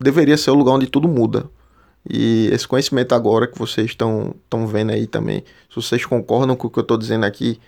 deveria 0.00 0.36
ser 0.36 0.50
o 0.50 0.54
lugar 0.54 0.72
onde 0.72 0.86
tudo 0.86 1.08
muda. 1.08 1.50
E 2.08 2.48
esse 2.52 2.66
conhecimento 2.66 3.14
agora 3.14 3.46
que 3.46 3.58
vocês 3.58 3.90
estão 3.90 4.34
vendo 4.66 4.92
aí 4.92 5.06
também, 5.06 5.44
se 5.68 5.76
vocês 5.76 6.06
concordam 6.06 6.56
com 6.56 6.68
o 6.68 6.70
que 6.70 6.78
eu 6.78 6.82
estou 6.82 6.96
dizendo 6.96 7.26
aqui, 7.26 7.60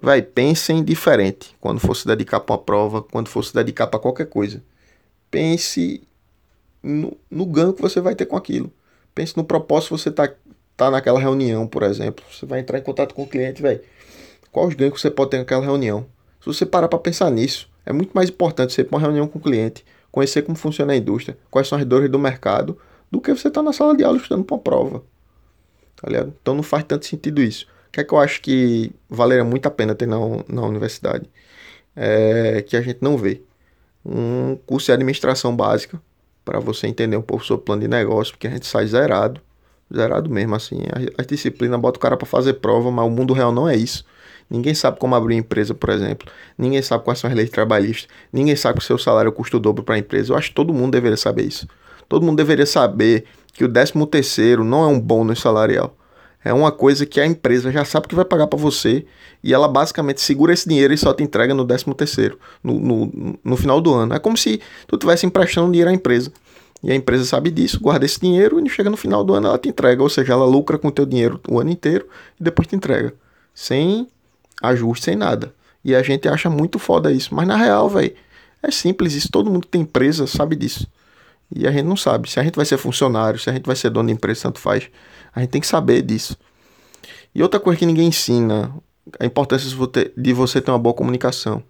vai, 0.00 0.22
pensem 0.22 0.82
diferente 0.82 1.54
quando 1.60 1.78
for 1.78 1.94
se 1.94 2.06
dedicar 2.06 2.40
para 2.40 2.54
uma 2.54 2.62
prova, 2.62 3.02
quando 3.02 3.28
for 3.28 3.44
se 3.44 3.54
dedicar 3.54 3.86
para 3.86 4.00
qualquer 4.00 4.26
coisa. 4.26 4.62
Pense 5.30 6.02
no, 6.82 7.16
no 7.30 7.46
ganho 7.46 7.72
que 7.72 7.82
você 7.82 8.00
vai 8.00 8.14
ter 8.14 8.26
com 8.26 8.36
aquilo. 8.36 8.72
Pense 9.14 9.36
no 9.36 9.44
propósito 9.44 9.96
você 9.96 10.10
tá, 10.10 10.32
tá 10.76 10.90
naquela 10.90 11.20
reunião, 11.20 11.66
por 11.66 11.82
exemplo. 11.82 12.24
Você 12.32 12.46
vai 12.46 12.60
entrar 12.60 12.78
em 12.78 12.82
contato 12.82 13.14
com 13.14 13.22
o 13.22 13.26
cliente, 13.26 13.60
velho. 13.60 13.80
Quais 14.50 14.68
os 14.70 14.74
ganhos 14.74 14.94
que 14.94 15.00
você 15.00 15.10
pode 15.10 15.30
ter 15.30 15.38
naquela 15.38 15.64
reunião? 15.64 16.06
Se 16.40 16.46
você 16.46 16.64
parar 16.64 16.88
para 16.88 16.98
pensar 16.98 17.30
nisso, 17.30 17.68
é 17.84 17.92
muito 17.92 18.12
mais 18.12 18.30
importante 18.30 18.72
você 18.72 18.80
ir 18.80 18.84
para 18.84 18.96
uma 18.96 19.02
reunião 19.02 19.28
com 19.28 19.38
o 19.38 19.42
cliente, 19.42 19.84
conhecer 20.10 20.42
como 20.42 20.56
funciona 20.56 20.92
a 20.92 20.96
indústria, 20.96 21.36
quais 21.50 21.68
são 21.68 21.78
as 21.78 21.84
dores 21.84 22.10
do 22.10 22.18
mercado, 22.18 22.78
do 23.10 23.20
que 23.20 23.30
você 23.30 23.48
estar 23.48 23.60
tá 23.60 23.62
na 23.62 23.72
sala 23.72 23.96
de 23.96 24.02
aula 24.02 24.16
estudando 24.16 24.44
para 24.44 24.54
uma 24.54 24.62
prova. 24.62 25.02
Tá 25.96 26.08
ligado? 26.08 26.34
Então 26.40 26.54
não 26.54 26.62
faz 26.62 26.84
tanto 26.84 27.04
sentido 27.04 27.42
isso. 27.42 27.66
O 27.90 27.92
que 27.92 28.00
é 28.00 28.04
que 28.04 28.14
eu 28.14 28.18
acho 28.18 28.40
que 28.40 28.92
valeria 29.08 29.44
muito 29.44 29.66
a 29.66 29.70
pena 29.70 29.96
ter 29.96 30.06
na, 30.06 30.16
na 30.48 30.62
universidade? 30.62 31.28
É 31.96 32.62
que 32.62 32.76
a 32.76 32.80
gente 32.80 32.98
não 33.02 33.18
vê. 33.18 33.42
Um 34.06 34.56
curso 34.64 34.86
de 34.86 34.92
administração 34.92 35.54
básica, 35.56 36.00
para 36.44 36.60
você 36.60 36.86
entender 36.86 37.16
um 37.16 37.22
pouco 37.22 37.44
sobre 37.44 37.64
plano 37.64 37.82
de 37.82 37.88
negócio, 37.88 38.32
porque 38.32 38.46
a 38.46 38.50
gente 38.50 38.64
sai 38.64 38.86
zerado, 38.86 39.40
zerado 39.92 40.30
mesmo 40.30 40.54
assim. 40.54 40.82
A, 41.18 41.22
a 41.22 41.24
disciplina 41.24 41.76
bota 41.76 41.98
o 41.98 42.00
cara 42.00 42.16
para 42.16 42.26
fazer 42.26 42.54
prova, 42.54 42.92
mas 42.92 43.04
o 43.04 43.10
mundo 43.10 43.34
real 43.34 43.50
não 43.50 43.68
é 43.68 43.74
isso. 43.74 44.04
Ninguém 44.48 44.72
sabe 44.72 44.96
como 45.00 45.16
abrir 45.16 45.34
uma 45.34 45.40
empresa, 45.40 45.74
por 45.74 45.90
exemplo. 45.90 46.30
Ninguém 46.56 46.82
sabe 46.82 47.02
quais 47.02 47.18
são 47.18 47.28
as 47.28 47.34
leis 47.34 47.50
trabalhistas. 47.50 48.08
Ninguém 48.32 48.54
sabe 48.54 48.78
que 48.78 48.84
o 48.84 48.86
seu 48.86 48.98
salário 48.98 49.32
custa 49.32 49.56
o 49.56 49.60
dobro 49.60 49.82
para 49.82 49.96
a 49.96 49.98
empresa. 49.98 50.32
Eu 50.32 50.36
acho 50.36 50.50
que 50.50 50.54
todo 50.54 50.72
mundo 50.72 50.92
deveria 50.92 51.16
saber 51.16 51.42
isso. 51.42 51.66
Todo 52.08 52.24
mundo 52.24 52.36
deveria 52.36 52.66
saber 52.66 53.24
que 53.52 53.64
o 53.64 53.68
13 53.68 54.06
terceiro 54.06 54.62
não 54.62 54.84
é 54.84 54.86
um 54.86 55.00
bônus 55.00 55.40
salarial 55.40 55.96
é 56.44 56.52
uma 56.52 56.72
coisa 56.72 57.04
que 57.04 57.20
a 57.20 57.26
empresa 57.26 57.70
já 57.70 57.84
sabe 57.84 58.08
que 58.08 58.14
vai 58.14 58.24
pagar 58.24 58.46
para 58.46 58.58
você 58.58 59.04
e 59.42 59.52
ela 59.52 59.68
basicamente 59.68 60.20
segura 60.20 60.52
esse 60.52 60.68
dinheiro 60.68 60.92
e 60.92 60.98
só 60.98 61.12
te 61.12 61.22
entrega 61.22 61.52
no 61.52 61.64
13 61.64 61.84
terceiro, 61.94 62.38
no, 62.62 62.78
no, 62.78 63.38
no 63.44 63.56
final 63.56 63.80
do 63.80 63.92
ano. 63.92 64.14
É 64.14 64.18
como 64.18 64.36
se 64.36 64.60
tu 64.86 64.96
estivesse 64.96 65.26
emprestando 65.26 65.70
dinheiro 65.70 65.90
à 65.90 65.92
empresa. 65.92 66.32
E 66.82 66.90
a 66.90 66.94
empresa 66.94 67.26
sabe 67.26 67.50
disso, 67.50 67.78
guarda 67.78 68.06
esse 68.06 68.18
dinheiro 68.18 68.58
e 68.64 68.68
chega 68.70 68.88
no 68.88 68.96
final 68.96 69.22
do 69.22 69.34
ano 69.34 69.48
ela 69.48 69.58
te 69.58 69.68
entrega. 69.68 70.02
Ou 70.02 70.08
seja, 70.08 70.32
ela 70.32 70.46
lucra 70.46 70.78
com 70.78 70.88
o 70.88 70.92
teu 70.92 71.04
dinheiro 71.04 71.38
o 71.46 71.60
ano 71.60 71.70
inteiro 71.70 72.06
e 72.40 72.42
depois 72.42 72.66
te 72.66 72.74
entrega. 72.74 73.12
Sem 73.54 74.08
ajuste, 74.62 75.04
sem 75.04 75.16
nada. 75.16 75.52
E 75.84 75.94
a 75.94 76.02
gente 76.02 76.26
acha 76.26 76.48
muito 76.48 76.78
foda 76.78 77.12
isso. 77.12 77.34
Mas 77.34 77.46
na 77.46 77.56
real, 77.56 77.88
velho, 77.88 78.14
é 78.62 78.70
simples 78.70 79.14
isso. 79.14 79.30
Todo 79.30 79.50
mundo 79.50 79.62
que 79.62 79.68
tem 79.68 79.82
empresa 79.82 80.26
sabe 80.26 80.56
disso. 80.56 80.86
E 81.54 81.66
a 81.66 81.70
gente 81.70 81.84
não 81.84 81.96
sabe. 81.96 82.30
Se 82.30 82.38
a 82.38 82.42
gente 82.42 82.54
vai 82.54 82.64
ser 82.64 82.78
funcionário, 82.78 83.38
se 83.38 83.50
a 83.50 83.52
gente 83.52 83.66
vai 83.66 83.76
ser 83.76 83.90
dono 83.90 84.06
de 84.06 84.14
empresa, 84.14 84.42
tanto 84.42 84.58
faz. 84.58 84.88
A 85.34 85.40
gente 85.40 85.50
tem 85.50 85.60
que 85.60 85.66
saber 85.66 86.02
disso. 86.02 86.36
E 87.34 87.42
outra 87.42 87.60
coisa 87.60 87.78
que 87.78 87.86
ninguém 87.86 88.08
ensina, 88.08 88.74
a 89.18 89.24
importância 89.24 89.68
de 90.16 90.32
você 90.32 90.60
ter 90.60 90.70
uma 90.70 90.78
boa 90.78 90.94
comunicação. 90.94 91.62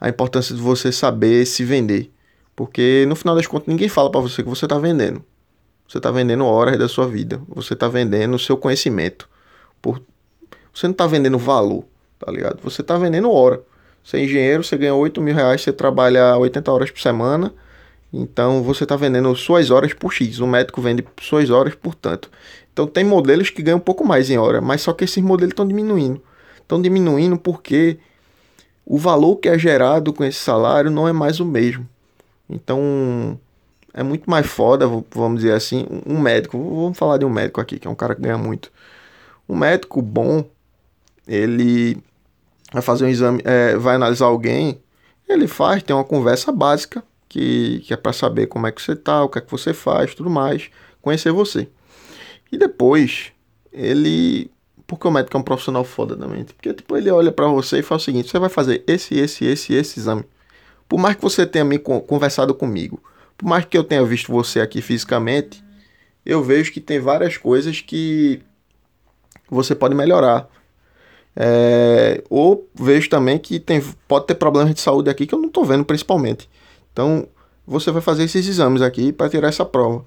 A 0.00 0.08
importância 0.08 0.54
de 0.54 0.60
você 0.60 0.92
saber 0.92 1.46
se 1.46 1.64
vender. 1.64 2.10
Porque 2.54 3.04
no 3.08 3.16
final 3.16 3.34
das 3.34 3.46
contas 3.46 3.68
ninguém 3.68 3.88
fala 3.88 4.10
para 4.10 4.20
você 4.20 4.42
que 4.42 4.48
você 4.48 4.66
está 4.66 4.78
vendendo. 4.78 5.24
Você 5.88 5.98
está 5.98 6.10
vendendo 6.10 6.44
horas 6.44 6.78
da 6.78 6.88
sua 6.88 7.06
vida. 7.06 7.40
Você 7.48 7.74
está 7.74 7.88
vendendo 7.88 8.34
o 8.34 8.38
seu 8.38 8.56
conhecimento. 8.56 9.28
Por... 9.80 10.02
Você 10.72 10.86
não 10.86 10.92
está 10.92 11.06
vendendo 11.06 11.38
valor, 11.38 11.84
tá 12.18 12.30
ligado? 12.30 12.60
Você 12.62 12.80
está 12.80 12.96
vendendo 12.96 13.30
hora. 13.30 13.62
Você 14.02 14.18
é 14.18 14.24
engenheiro, 14.24 14.62
você 14.62 14.76
ganha 14.76 14.94
8 14.94 15.20
mil 15.20 15.34
reais, 15.34 15.62
você 15.62 15.72
trabalha 15.72 16.36
80 16.36 16.70
horas 16.70 16.90
por 16.90 17.00
semana 17.00 17.54
então 18.16 18.62
você 18.62 18.84
está 18.84 18.94
vendendo 18.94 19.34
suas 19.34 19.72
horas 19.72 19.92
por 19.92 20.12
X, 20.12 20.38
o 20.38 20.46
médico 20.46 20.80
vende 20.80 21.04
suas 21.20 21.50
horas 21.50 21.74
por 21.74 21.96
tanto. 21.96 22.30
Então 22.74 22.88
tem 22.88 23.04
modelos 23.04 23.50
que 23.50 23.62
ganham 23.62 23.78
um 23.78 23.80
pouco 23.80 24.04
mais 24.04 24.28
em 24.28 24.36
hora, 24.36 24.60
mas 24.60 24.82
só 24.82 24.92
que 24.92 25.04
esses 25.04 25.22
modelos 25.22 25.52
estão 25.52 25.66
diminuindo. 25.66 26.20
Estão 26.60 26.82
diminuindo 26.82 27.38
porque 27.38 27.98
o 28.84 28.98
valor 28.98 29.36
que 29.36 29.48
é 29.48 29.56
gerado 29.56 30.12
com 30.12 30.24
esse 30.24 30.40
salário 30.40 30.90
não 30.90 31.06
é 31.06 31.12
mais 31.12 31.38
o 31.38 31.44
mesmo. 31.44 31.88
Então 32.50 33.38
é 33.92 34.02
muito 34.02 34.28
mais 34.28 34.44
foda, 34.46 34.88
vamos 35.14 35.40
dizer 35.40 35.52
assim, 35.52 35.86
um 36.04 36.18
médico. 36.18 36.58
Vamos 36.58 36.98
falar 36.98 37.16
de 37.16 37.24
um 37.24 37.30
médico 37.30 37.60
aqui, 37.60 37.78
que 37.78 37.86
é 37.86 37.90
um 37.90 37.94
cara 37.94 38.12
que 38.12 38.22
ganha 38.22 38.36
muito. 38.36 38.72
Um 39.48 39.56
médico 39.56 40.02
bom, 40.02 40.44
ele 41.28 41.96
vai 42.72 42.82
fazer 42.82 43.04
um 43.04 43.08
exame, 43.08 43.40
é, 43.44 43.76
vai 43.76 43.94
analisar 43.94 44.26
alguém, 44.26 44.80
ele 45.28 45.46
faz, 45.46 45.80
tem 45.80 45.94
uma 45.94 46.04
conversa 46.04 46.50
básica 46.50 47.04
que, 47.28 47.84
que 47.86 47.94
é 47.94 47.96
para 47.96 48.12
saber 48.12 48.48
como 48.48 48.66
é 48.66 48.72
que 48.72 48.82
você 48.82 48.96
tá, 48.96 49.22
o 49.22 49.28
que 49.28 49.38
é 49.38 49.40
que 49.40 49.50
você 49.50 49.72
faz, 49.72 50.12
tudo 50.12 50.28
mais, 50.28 50.70
conhecer 51.00 51.30
você. 51.30 51.68
E 52.54 52.56
depois, 52.56 53.32
ele. 53.72 54.48
Porque 54.86 55.08
o 55.08 55.10
médico 55.10 55.36
é 55.36 55.40
um 55.40 55.42
profissional 55.42 55.82
foda 55.82 56.16
também. 56.16 56.44
Porque 56.44 56.72
tipo, 56.72 56.96
ele 56.96 57.10
olha 57.10 57.32
para 57.32 57.48
você 57.48 57.80
e 57.80 57.82
fala 57.82 58.00
o 58.00 58.02
seguinte: 58.02 58.30
você 58.30 58.38
vai 58.38 58.48
fazer 58.48 58.84
esse, 58.86 59.18
esse, 59.18 59.44
esse, 59.44 59.74
esse 59.74 59.98
exame. 59.98 60.24
Por 60.88 61.00
mais 61.00 61.16
que 61.16 61.22
você 61.22 61.44
tenha 61.44 61.64
me 61.64 61.80
conversado 61.80 62.54
comigo, 62.54 63.02
por 63.36 63.48
mais 63.48 63.64
que 63.64 63.76
eu 63.76 63.82
tenha 63.82 64.04
visto 64.04 64.30
você 64.30 64.60
aqui 64.60 64.80
fisicamente, 64.80 65.64
eu 66.24 66.44
vejo 66.44 66.70
que 66.70 66.80
tem 66.80 67.00
várias 67.00 67.36
coisas 67.36 67.80
que 67.80 68.40
você 69.50 69.74
pode 69.74 69.96
melhorar. 69.96 70.48
É, 71.34 72.22
ou 72.30 72.68
vejo 72.72 73.10
também 73.10 73.36
que 73.36 73.58
tem, 73.58 73.82
pode 74.06 74.26
ter 74.26 74.36
problemas 74.36 74.72
de 74.72 74.80
saúde 74.80 75.10
aqui 75.10 75.26
que 75.26 75.34
eu 75.34 75.40
não 75.40 75.48
estou 75.48 75.64
vendo 75.64 75.84
principalmente. 75.84 76.48
Então, 76.92 77.26
você 77.66 77.90
vai 77.90 78.00
fazer 78.00 78.22
esses 78.22 78.46
exames 78.46 78.80
aqui 78.80 79.12
para 79.12 79.28
tirar 79.28 79.48
essa 79.48 79.64
prova. 79.64 80.06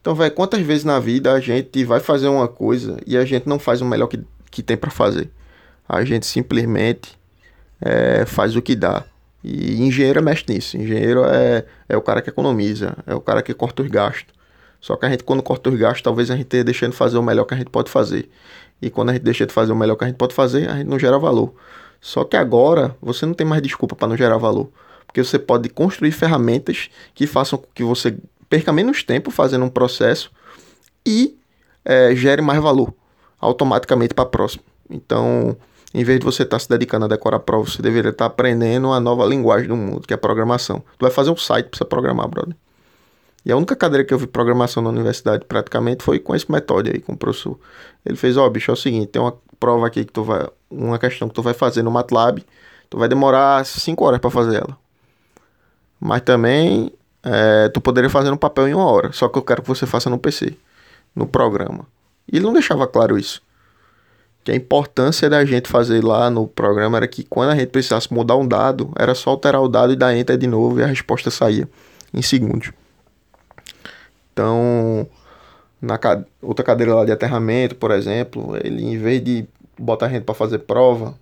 Então, 0.00 0.14
velho, 0.14 0.32
quantas 0.32 0.62
vezes 0.62 0.84
na 0.84 0.98
vida 0.98 1.32
a 1.32 1.40
gente 1.40 1.84
vai 1.84 2.00
fazer 2.00 2.28
uma 2.28 2.48
coisa 2.48 2.98
e 3.06 3.16
a 3.16 3.24
gente 3.24 3.48
não 3.48 3.58
faz 3.58 3.82
o 3.82 3.84
melhor 3.84 4.06
que, 4.06 4.20
que 4.50 4.62
tem 4.62 4.76
para 4.76 4.90
fazer? 4.90 5.30
A 5.88 6.04
gente 6.04 6.24
simplesmente 6.26 7.18
é, 7.80 8.24
faz 8.24 8.56
o 8.56 8.62
que 8.62 8.74
dá. 8.74 9.04
E 9.42 9.82
engenheiro 9.82 10.22
mexe 10.22 10.44
nisso. 10.48 10.76
Engenheiro 10.76 11.24
é, 11.24 11.64
é 11.88 11.96
o 11.96 12.02
cara 12.02 12.22
que 12.22 12.30
economiza, 12.30 12.96
é 13.06 13.14
o 13.14 13.20
cara 13.20 13.42
que 13.42 13.52
corta 13.52 13.82
os 13.82 13.88
gastos. 13.88 14.34
Só 14.80 14.96
que 14.96 15.04
a 15.04 15.10
gente, 15.10 15.24
quando 15.24 15.42
corta 15.42 15.68
os 15.68 15.78
gastos, 15.78 16.02
talvez 16.02 16.30
a 16.30 16.34
gente 16.34 16.44
esteja 16.46 16.64
deixando 16.64 16.92
de 16.92 16.96
fazer 16.96 17.18
o 17.18 17.22
melhor 17.22 17.44
que 17.44 17.52
a 17.52 17.56
gente 17.56 17.70
pode 17.70 17.90
fazer. 17.90 18.30
E 18.80 18.88
quando 18.88 19.10
a 19.10 19.12
gente 19.12 19.22
deixa 19.22 19.46
de 19.46 19.52
fazer 19.52 19.72
o 19.72 19.76
melhor 19.76 19.96
que 19.96 20.04
a 20.04 20.06
gente 20.06 20.16
pode 20.16 20.34
fazer, 20.34 20.68
a 20.70 20.76
gente 20.76 20.88
não 20.88 20.98
gera 20.98 21.18
valor. 21.18 21.54
Só 22.00 22.24
que 22.24 22.36
agora 22.36 22.96
você 23.02 23.26
não 23.26 23.34
tem 23.34 23.46
mais 23.46 23.60
desculpa 23.60 23.94
para 23.94 24.08
não 24.08 24.16
gerar 24.16 24.38
valor. 24.38 24.70
Porque 25.06 25.22
você 25.22 25.38
pode 25.38 25.68
construir 25.68 26.12
ferramentas 26.12 26.88
que 27.14 27.26
façam 27.26 27.58
com 27.58 27.66
que 27.74 27.84
você 27.84 28.16
perca 28.50 28.72
menos 28.72 29.02
tempo 29.04 29.30
fazendo 29.30 29.64
um 29.64 29.70
processo 29.70 30.30
e 31.06 31.38
é, 31.84 32.14
gere 32.14 32.42
mais 32.42 32.60
valor 32.60 32.92
automaticamente 33.40 34.12
para 34.12 34.24
a 34.24 34.28
próxima. 34.28 34.62
Então, 34.90 35.56
em 35.94 36.04
vez 36.04 36.18
de 36.18 36.26
você 36.26 36.42
estar 36.42 36.56
tá 36.56 36.60
se 36.60 36.68
dedicando 36.68 37.06
a 37.06 37.08
decorar 37.08 37.38
prova, 37.38 37.70
você 37.70 37.80
deveria 37.80 38.10
estar 38.10 38.28
tá 38.28 38.32
aprendendo 38.32 38.92
a 38.92 39.00
nova 39.00 39.24
linguagem 39.24 39.68
do 39.68 39.76
mundo, 39.76 40.06
que 40.06 40.12
é 40.12 40.16
a 40.16 40.18
programação. 40.18 40.82
Tu 40.98 41.02
vai 41.02 41.10
fazer 41.10 41.30
um 41.30 41.36
site 41.36 41.68
para 41.68 41.78
você 41.78 41.84
programar, 41.84 42.28
brother. 42.28 42.54
E 43.46 43.50
a 43.50 43.56
única 43.56 43.74
cadeira 43.74 44.04
que 44.04 44.12
eu 44.12 44.18
vi 44.18 44.26
programação 44.26 44.82
na 44.82 44.90
universidade 44.90 45.46
praticamente 45.46 46.04
foi 46.04 46.18
com 46.18 46.34
esse 46.34 46.50
método 46.52 46.90
aí, 46.90 47.00
com 47.00 47.14
o 47.14 47.16
professor. 47.16 47.58
Ele 48.04 48.16
fez, 48.16 48.36
ó, 48.36 48.46
oh, 48.46 48.50
bicho, 48.50 48.70
é 48.70 48.74
o 48.74 48.76
seguinte, 48.76 49.06
tem 49.06 49.22
uma 49.22 49.34
prova 49.58 49.86
aqui 49.86 50.04
que 50.04 50.12
tu 50.12 50.22
vai, 50.22 50.46
uma 50.70 50.98
questão 50.98 51.28
que 51.28 51.34
tu 51.34 51.42
vai 51.42 51.54
fazer 51.54 51.82
no 51.82 51.90
MATLAB, 51.90 52.44
tu 52.90 52.98
vai 52.98 53.08
demorar 53.08 53.64
5 53.64 54.04
horas 54.04 54.20
para 54.20 54.30
fazer 54.30 54.56
ela. 54.56 54.76
Mas 55.98 56.20
também 56.20 56.92
é, 57.22 57.68
tu 57.68 57.80
poderia 57.80 58.10
fazer 58.10 58.30
no 58.30 58.38
papel 58.38 58.68
em 58.68 58.74
uma 58.74 58.84
hora, 58.84 59.12
só 59.12 59.28
que 59.28 59.38
eu 59.38 59.42
quero 59.42 59.62
que 59.62 59.68
você 59.68 59.86
faça 59.86 60.08
no 60.08 60.18
PC, 60.18 60.54
no 61.14 61.26
programa. 61.26 61.86
E 62.30 62.36
ele 62.36 62.46
não 62.46 62.52
deixava 62.52 62.86
claro 62.86 63.18
isso. 63.18 63.42
Que 64.42 64.52
a 64.52 64.54
importância 64.54 65.28
da 65.28 65.44
gente 65.44 65.68
fazer 65.68 66.02
lá 66.02 66.30
no 66.30 66.46
programa 66.46 66.96
era 66.96 67.06
que 67.06 67.24
quando 67.24 67.50
a 67.50 67.54
gente 67.54 67.68
precisasse 67.68 68.12
mudar 68.12 68.36
um 68.36 68.48
dado, 68.48 68.90
era 68.98 69.14
só 69.14 69.30
alterar 69.30 69.60
o 69.60 69.68
dado 69.68 69.92
e 69.92 69.96
dar 69.96 70.16
enter 70.16 70.38
de 70.38 70.46
novo 70.46 70.80
e 70.80 70.82
a 70.82 70.86
resposta 70.86 71.30
saía 71.30 71.68
em 72.14 72.22
segundos. 72.22 72.72
Então, 74.32 75.06
na 75.80 75.98
outra 76.40 76.64
cadeira 76.64 76.94
lá 76.94 77.04
de 77.04 77.12
aterramento, 77.12 77.74
por 77.74 77.90
exemplo, 77.90 78.56
ele 78.64 78.82
em 78.82 78.96
vez 78.96 79.22
de 79.22 79.46
botar 79.78 80.06
a 80.06 80.08
gente 80.08 80.24
para 80.24 80.34
fazer 80.34 80.60
prova, 80.60 81.14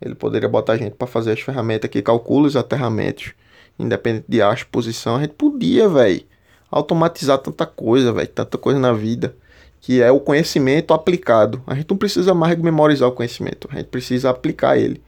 ele 0.00 0.14
poderia 0.14 0.48
botar 0.48 0.72
a 0.74 0.76
gente 0.76 0.94
para 0.94 1.06
fazer 1.06 1.32
as 1.32 1.40
ferramentas 1.40 1.90
que 1.90 2.00
calculam 2.00 2.46
os 2.46 2.56
aterramentos 2.56 3.32
independente 3.78 4.26
de 4.28 4.40
haste, 4.42 4.66
posição, 4.66 5.16
a 5.16 5.20
gente 5.20 5.34
podia, 5.34 5.88
velho, 5.88 6.22
automatizar 6.70 7.38
tanta 7.38 7.66
coisa, 7.66 8.12
velho, 8.12 8.28
tanta 8.28 8.56
coisa 8.56 8.78
na 8.78 8.92
vida, 8.92 9.34
que 9.80 10.00
é 10.00 10.10
o 10.10 10.20
conhecimento 10.20 10.94
aplicado. 10.94 11.62
A 11.66 11.74
gente 11.74 11.90
não 11.90 11.96
precisa 11.96 12.34
mais 12.34 12.56
memorizar 12.58 13.08
o 13.08 13.12
conhecimento, 13.12 13.68
a 13.70 13.76
gente 13.76 13.88
precisa 13.88 14.30
aplicar 14.30 14.78
ele. 14.78 15.02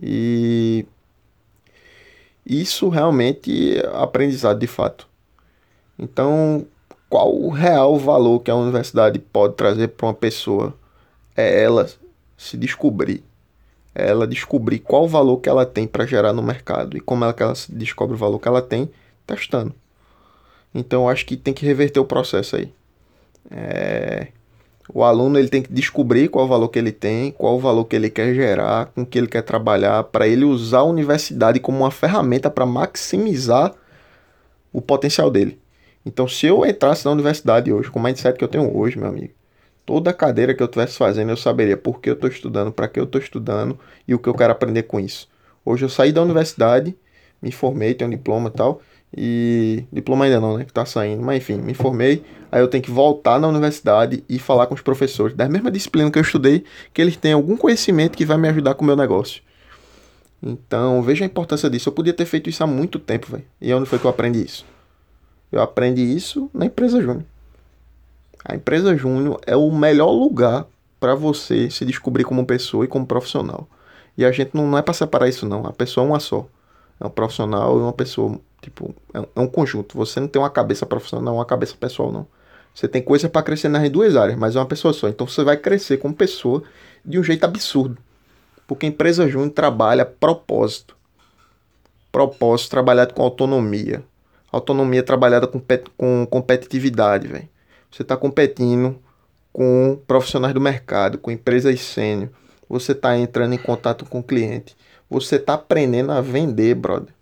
E 0.00 0.86
isso 2.46 2.88
realmente 2.88 3.78
é 3.78 3.86
aprendizado 3.94 4.58
de 4.58 4.66
fato. 4.66 5.08
Então, 5.98 6.66
qual 7.08 7.34
o 7.34 7.50
real 7.50 7.98
valor 7.98 8.40
que 8.40 8.50
a 8.50 8.56
universidade 8.56 9.18
pode 9.18 9.54
trazer 9.54 9.88
para 9.88 10.06
uma 10.06 10.14
pessoa? 10.14 10.74
É 11.36 11.62
ela 11.62 11.88
se 12.36 12.56
descobrir 12.56 13.22
ela 14.08 14.26
descobrir 14.26 14.78
qual 14.78 15.06
valor 15.08 15.38
que 15.38 15.48
ela 15.48 15.66
tem 15.66 15.86
para 15.86 16.06
gerar 16.06 16.32
no 16.32 16.42
mercado 16.42 16.96
e 16.96 17.00
como 17.00 17.24
é 17.24 17.32
que 17.32 17.42
ela 17.42 17.54
descobre 17.68 18.14
o 18.14 18.18
valor 18.18 18.38
que 18.38 18.48
ela 18.48 18.62
tem 18.62 18.90
testando. 19.26 19.74
Então 20.74 21.02
eu 21.02 21.08
acho 21.08 21.26
que 21.26 21.36
tem 21.36 21.52
que 21.52 21.64
reverter 21.64 22.00
o 22.00 22.04
processo 22.04 22.56
aí. 22.56 22.72
É... 23.50 24.28
O 24.92 25.04
aluno 25.04 25.38
ele 25.38 25.48
tem 25.48 25.62
que 25.62 25.72
descobrir 25.72 26.28
qual 26.28 26.46
o 26.46 26.48
valor 26.48 26.68
que 26.68 26.78
ele 26.78 26.90
tem, 26.90 27.30
qual 27.30 27.56
o 27.56 27.60
valor 27.60 27.84
que 27.84 27.94
ele 27.94 28.10
quer 28.10 28.34
gerar, 28.34 28.86
com 28.86 29.06
que 29.06 29.18
ele 29.18 29.28
quer 29.28 29.42
trabalhar, 29.42 30.02
para 30.04 30.26
ele 30.26 30.44
usar 30.44 30.80
a 30.80 30.84
universidade 30.84 31.60
como 31.60 31.78
uma 31.78 31.90
ferramenta 31.92 32.50
para 32.50 32.66
maximizar 32.66 33.72
o 34.72 34.80
potencial 34.80 35.30
dele. 35.30 35.60
Então, 36.04 36.26
se 36.26 36.46
eu 36.46 36.64
entrasse 36.64 37.04
na 37.04 37.12
universidade 37.12 37.72
hoje, 37.72 37.90
com 37.90 38.00
o 38.00 38.02
mindset 38.02 38.36
que 38.36 38.42
eu 38.42 38.48
tenho 38.48 38.76
hoje, 38.76 38.98
meu 38.98 39.08
amigo, 39.08 39.32
toda 39.90 40.12
cadeira 40.12 40.54
que 40.54 40.62
eu 40.62 40.66
estivesse 40.66 40.96
fazendo, 40.96 41.30
eu 41.30 41.36
saberia 41.36 41.76
por 41.76 42.00
que 42.00 42.08
eu 42.08 42.14
estou 42.14 42.30
estudando, 42.30 42.70
para 42.70 42.86
que 42.86 43.00
eu 43.00 43.02
estou 43.02 43.20
estudando 43.20 43.76
e 44.06 44.14
o 44.14 44.20
que 44.20 44.28
eu 44.28 44.34
quero 44.34 44.52
aprender 44.52 44.84
com 44.84 45.00
isso. 45.00 45.28
Hoje 45.64 45.84
eu 45.84 45.88
saí 45.88 46.12
da 46.12 46.22
universidade, 46.22 46.96
me 47.42 47.50
formei, 47.50 47.92
tenho 47.92 48.06
um 48.06 48.12
diploma 48.12 48.50
e 48.54 48.56
tal, 48.56 48.80
e 49.16 49.84
diploma 49.92 50.26
ainda 50.26 50.38
não, 50.38 50.58
né, 50.58 50.64
que 50.64 50.72
tá 50.72 50.86
saindo, 50.86 51.20
mas 51.24 51.38
enfim, 51.38 51.56
me 51.56 51.74
formei, 51.74 52.22
aí 52.52 52.60
eu 52.60 52.68
tenho 52.68 52.84
que 52.84 52.90
voltar 52.90 53.40
na 53.40 53.48
universidade 53.48 54.22
e 54.28 54.38
falar 54.38 54.68
com 54.68 54.74
os 54.74 54.80
professores 54.80 55.34
da 55.34 55.48
mesma 55.48 55.72
disciplina 55.72 56.08
que 56.08 56.20
eu 56.20 56.22
estudei, 56.22 56.62
que 56.94 57.02
eles 57.02 57.16
têm 57.16 57.32
algum 57.32 57.56
conhecimento 57.56 58.16
que 58.16 58.24
vai 58.24 58.38
me 58.38 58.48
ajudar 58.48 58.74
com 58.74 58.84
o 58.84 58.86
meu 58.86 58.94
negócio. 58.94 59.42
Então, 60.40 61.02
veja 61.02 61.24
a 61.24 61.26
importância 61.26 61.68
disso. 61.68 61.88
Eu 61.88 61.92
podia 61.92 62.12
ter 62.12 62.26
feito 62.26 62.48
isso 62.48 62.62
há 62.62 62.66
muito 62.66 63.00
tempo, 63.00 63.32
velho. 63.32 63.44
E 63.60 63.74
onde 63.74 63.86
foi 63.86 63.98
que 63.98 64.04
eu 64.04 64.10
aprendi 64.10 64.44
isso? 64.44 64.64
Eu 65.50 65.60
aprendi 65.60 66.00
isso 66.00 66.48
na 66.54 66.66
empresa 66.66 67.02
Júnior. 67.02 67.24
A 68.44 68.54
empresa 68.54 68.96
Júnior 68.96 69.40
é 69.46 69.56
o 69.56 69.70
melhor 69.70 70.10
lugar 70.10 70.66
para 70.98 71.14
você 71.14 71.70
se 71.70 71.84
descobrir 71.84 72.24
como 72.24 72.44
pessoa 72.44 72.84
e 72.84 72.88
como 72.88 73.06
profissional. 73.06 73.68
E 74.16 74.24
a 74.24 74.32
gente 74.32 74.54
não, 74.54 74.66
não 74.66 74.78
é 74.78 74.82
para 74.82 74.94
separar 74.94 75.28
isso 75.28 75.46
não. 75.46 75.66
A 75.66 75.72
pessoa 75.72 76.04
é 76.04 76.08
uma 76.08 76.20
só. 76.20 76.46
É 77.00 77.06
um 77.06 77.10
profissional 77.10 77.78
e 77.78 77.80
uma 77.80 77.92
pessoa, 77.92 78.38
tipo, 78.60 78.94
é, 79.14 79.18
é 79.18 79.40
um 79.40 79.46
conjunto. 79.46 79.96
Você 79.96 80.20
não 80.20 80.28
tem 80.28 80.40
uma 80.40 80.50
cabeça 80.50 80.84
profissional, 80.84 81.36
uma 81.36 81.46
cabeça 81.46 81.74
pessoal 81.78 82.12
não. 82.12 82.26
Você 82.74 82.86
tem 82.86 83.02
coisa 83.02 83.28
para 83.28 83.42
crescer 83.42 83.68
nas 83.68 83.88
duas 83.90 84.16
áreas, 84.16 84.38
mas 84.38 84.56
é 84.56 84.58
uma 84.58 84.66
pessoa 84.66 84.92
só. 84.92 85.08
Então 85.08 85.26
você 85.26 85.42
vai 85.42 85.56
crescer 85.56 85.96
como 85.96 86.14
pessoa 86.14 86.62
de 87.04 87.18
um 87.18 87.22
jeito 87.22 87.44
absurdo. 87.44 87.98
Porque 88.66 88.86
a 88.86 88.88
empresa 88.88 89.28
Júnior 89.28 89.50
trabalha 89.50 90.04
propósito. 90.04 90.96
Propósito 92.12 92.70
trabalhado 92.70 93.14
com 93.14 93.22
autonomia. 93.22 94.04
Autonomia 94.52 95.02
trabalhada 95.02 95.46
com, 95.46 95.60
com 95.96 96.26
competitividade, 96.26 97.26
velho. 97.26 97.48
Você 97.90 98.02
está 98.02 98.16
competindo 98.16 98.98
com 99.52 100.00
profissionais 100.06 100.54
do 100.54 100.60
mercado, 100.60 101.18
com 101.18 101.30
empresas 101.30 101.80
sênior. 101.80 102.30
Você 102.68 102.92
está 102.92 103.18
entrando 103.18 103.52
em 103.54 103.58
contato 103.58 104.04
com 104.04 104.20
o 104.20 104.22
cliente. 104.22 104.76
Você 105.08 105.36
está 105.36 105.54
aprendendo 105.54 106.12
a 106.12 106.20
vender, 106.20 106.74
brother. 106.76 107.12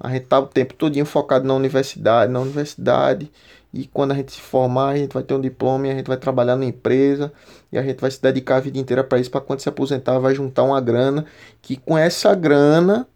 A 0.00 0.10
gente 0.10 0.26
tá 0.26 0.38
o 0.38 0.46
tempo 0.46 0.74
todo 0.74 1.04
focado 1.04 1.46
na 1.46 1.54
universidade, 1.54 2.32
na 2.32 2.40
universidade. 2.40 3.30
E 3.74 3.86
quando 3.86 4.12
a 4.12 4.14
gente 4.14 4.32
se 4.32 4.40
formar, 4.40 4.90
a 4.90 4.96
gente 4.96 5.12
vai 5.12 5.22
ter 5.22 5.34
um 5.34 5.40
diploma 5.40 5.86
e 5.86 5.90
a 5.90 5.94
gente 5.94 6.06
vai 6.06 6.16
trabalhar 6.16 6.56
na 6.56 6.64
empresa. 6.64 7.30
E 7.70 7.76
a 7.76 7.82
gente 7.82 8.00
vai 8.00 8.10
se 8.10 8.22
dedicar 8.22 8.56
a 8.56 8.60
vida 8.60 8.78
inteira 8.78 9.04
para 9.04 9.18
isso. 9.18 9.30
Para 9.30 9.40
quando 9.40 9.60
se 9.60 9.68
aposentar, 9.68 10.18
vai 10.18 10.34
juntar 10.34 10.62
uma 10.62 10.80
grana. 10.80 11.26
Que 11.60 11.76
com 11.76 11.98
essa 11.98 12.34
grana 12.34 13.06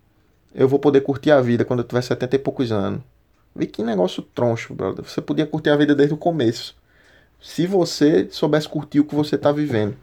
eu 0.55 0.69
vou 0.69 0.79
poder 0.79 1.01
curtir 1.01 1.31
a 1.31 1.41
vida 1.41 1.65
quando 1.65 1.81
eu 1.81 1.87
tiver 1.87 2.03
70 2.03 2.37
e 2.37 2.39
poucos 2.39 2.71
anos. 2.71 3.01
Vê 3.55 3.67
que 3.67 3.83
negócio 3.83 4.23
troncho, 4.23 4.75
brother. 4.75 5.05
Você 5.05 5.21
podia 5.21 5.47
curtir 5.47 5.71
a 5.71 5.77
vida 5.77 5.95
desde 5.95 6.15
o 6.15 6.19
começo. 6.19 6.75
Se 7.41 7.67
você 7.67 8.29
soubesse 8.31 8.69
curtir 8.69 9.01
o 9.01 9.05
que 9.05 9.15
você 9.15 9.35
está 9.37 9.53
vivendo. 9.53 9.97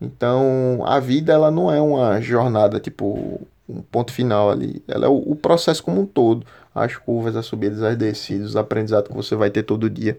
Então, 0.00 0.82
a 0.84 0.98
vida 0.98 1.32
ela 1.32 1.50
não 1.50 1.72
é 1.72 1.80
uma 1.80 2.20
jornada 2.20 2.80
tipo 2.80 3.40
um 3.68 3.82
ponto 3.82 4.12
final 4.12 4.50
ali. 4.50 4.82
Ela 4.88 5.06
é 5.06 5.08
o, 5.08 5.16
o 5.16 5.36
processo 5.36 5.82
como 5.82 6.00
um 6.00 6.06
todo. 6.06 6.44
As 6.74 6.96
curvas, 6.96 7.36
as 7.36 7.46
subidas, 7.46 7.82
as 7.82 7.96
descidas, 7.96 8.50
os 8.50 8.56
aprendizados 8.56 9.08
que 9.08 9.14
você 9.14 9.36
vai 9.36 9.50
ter 9.50 9.62
todo 9.62 9.88
dia. 9.88 10.18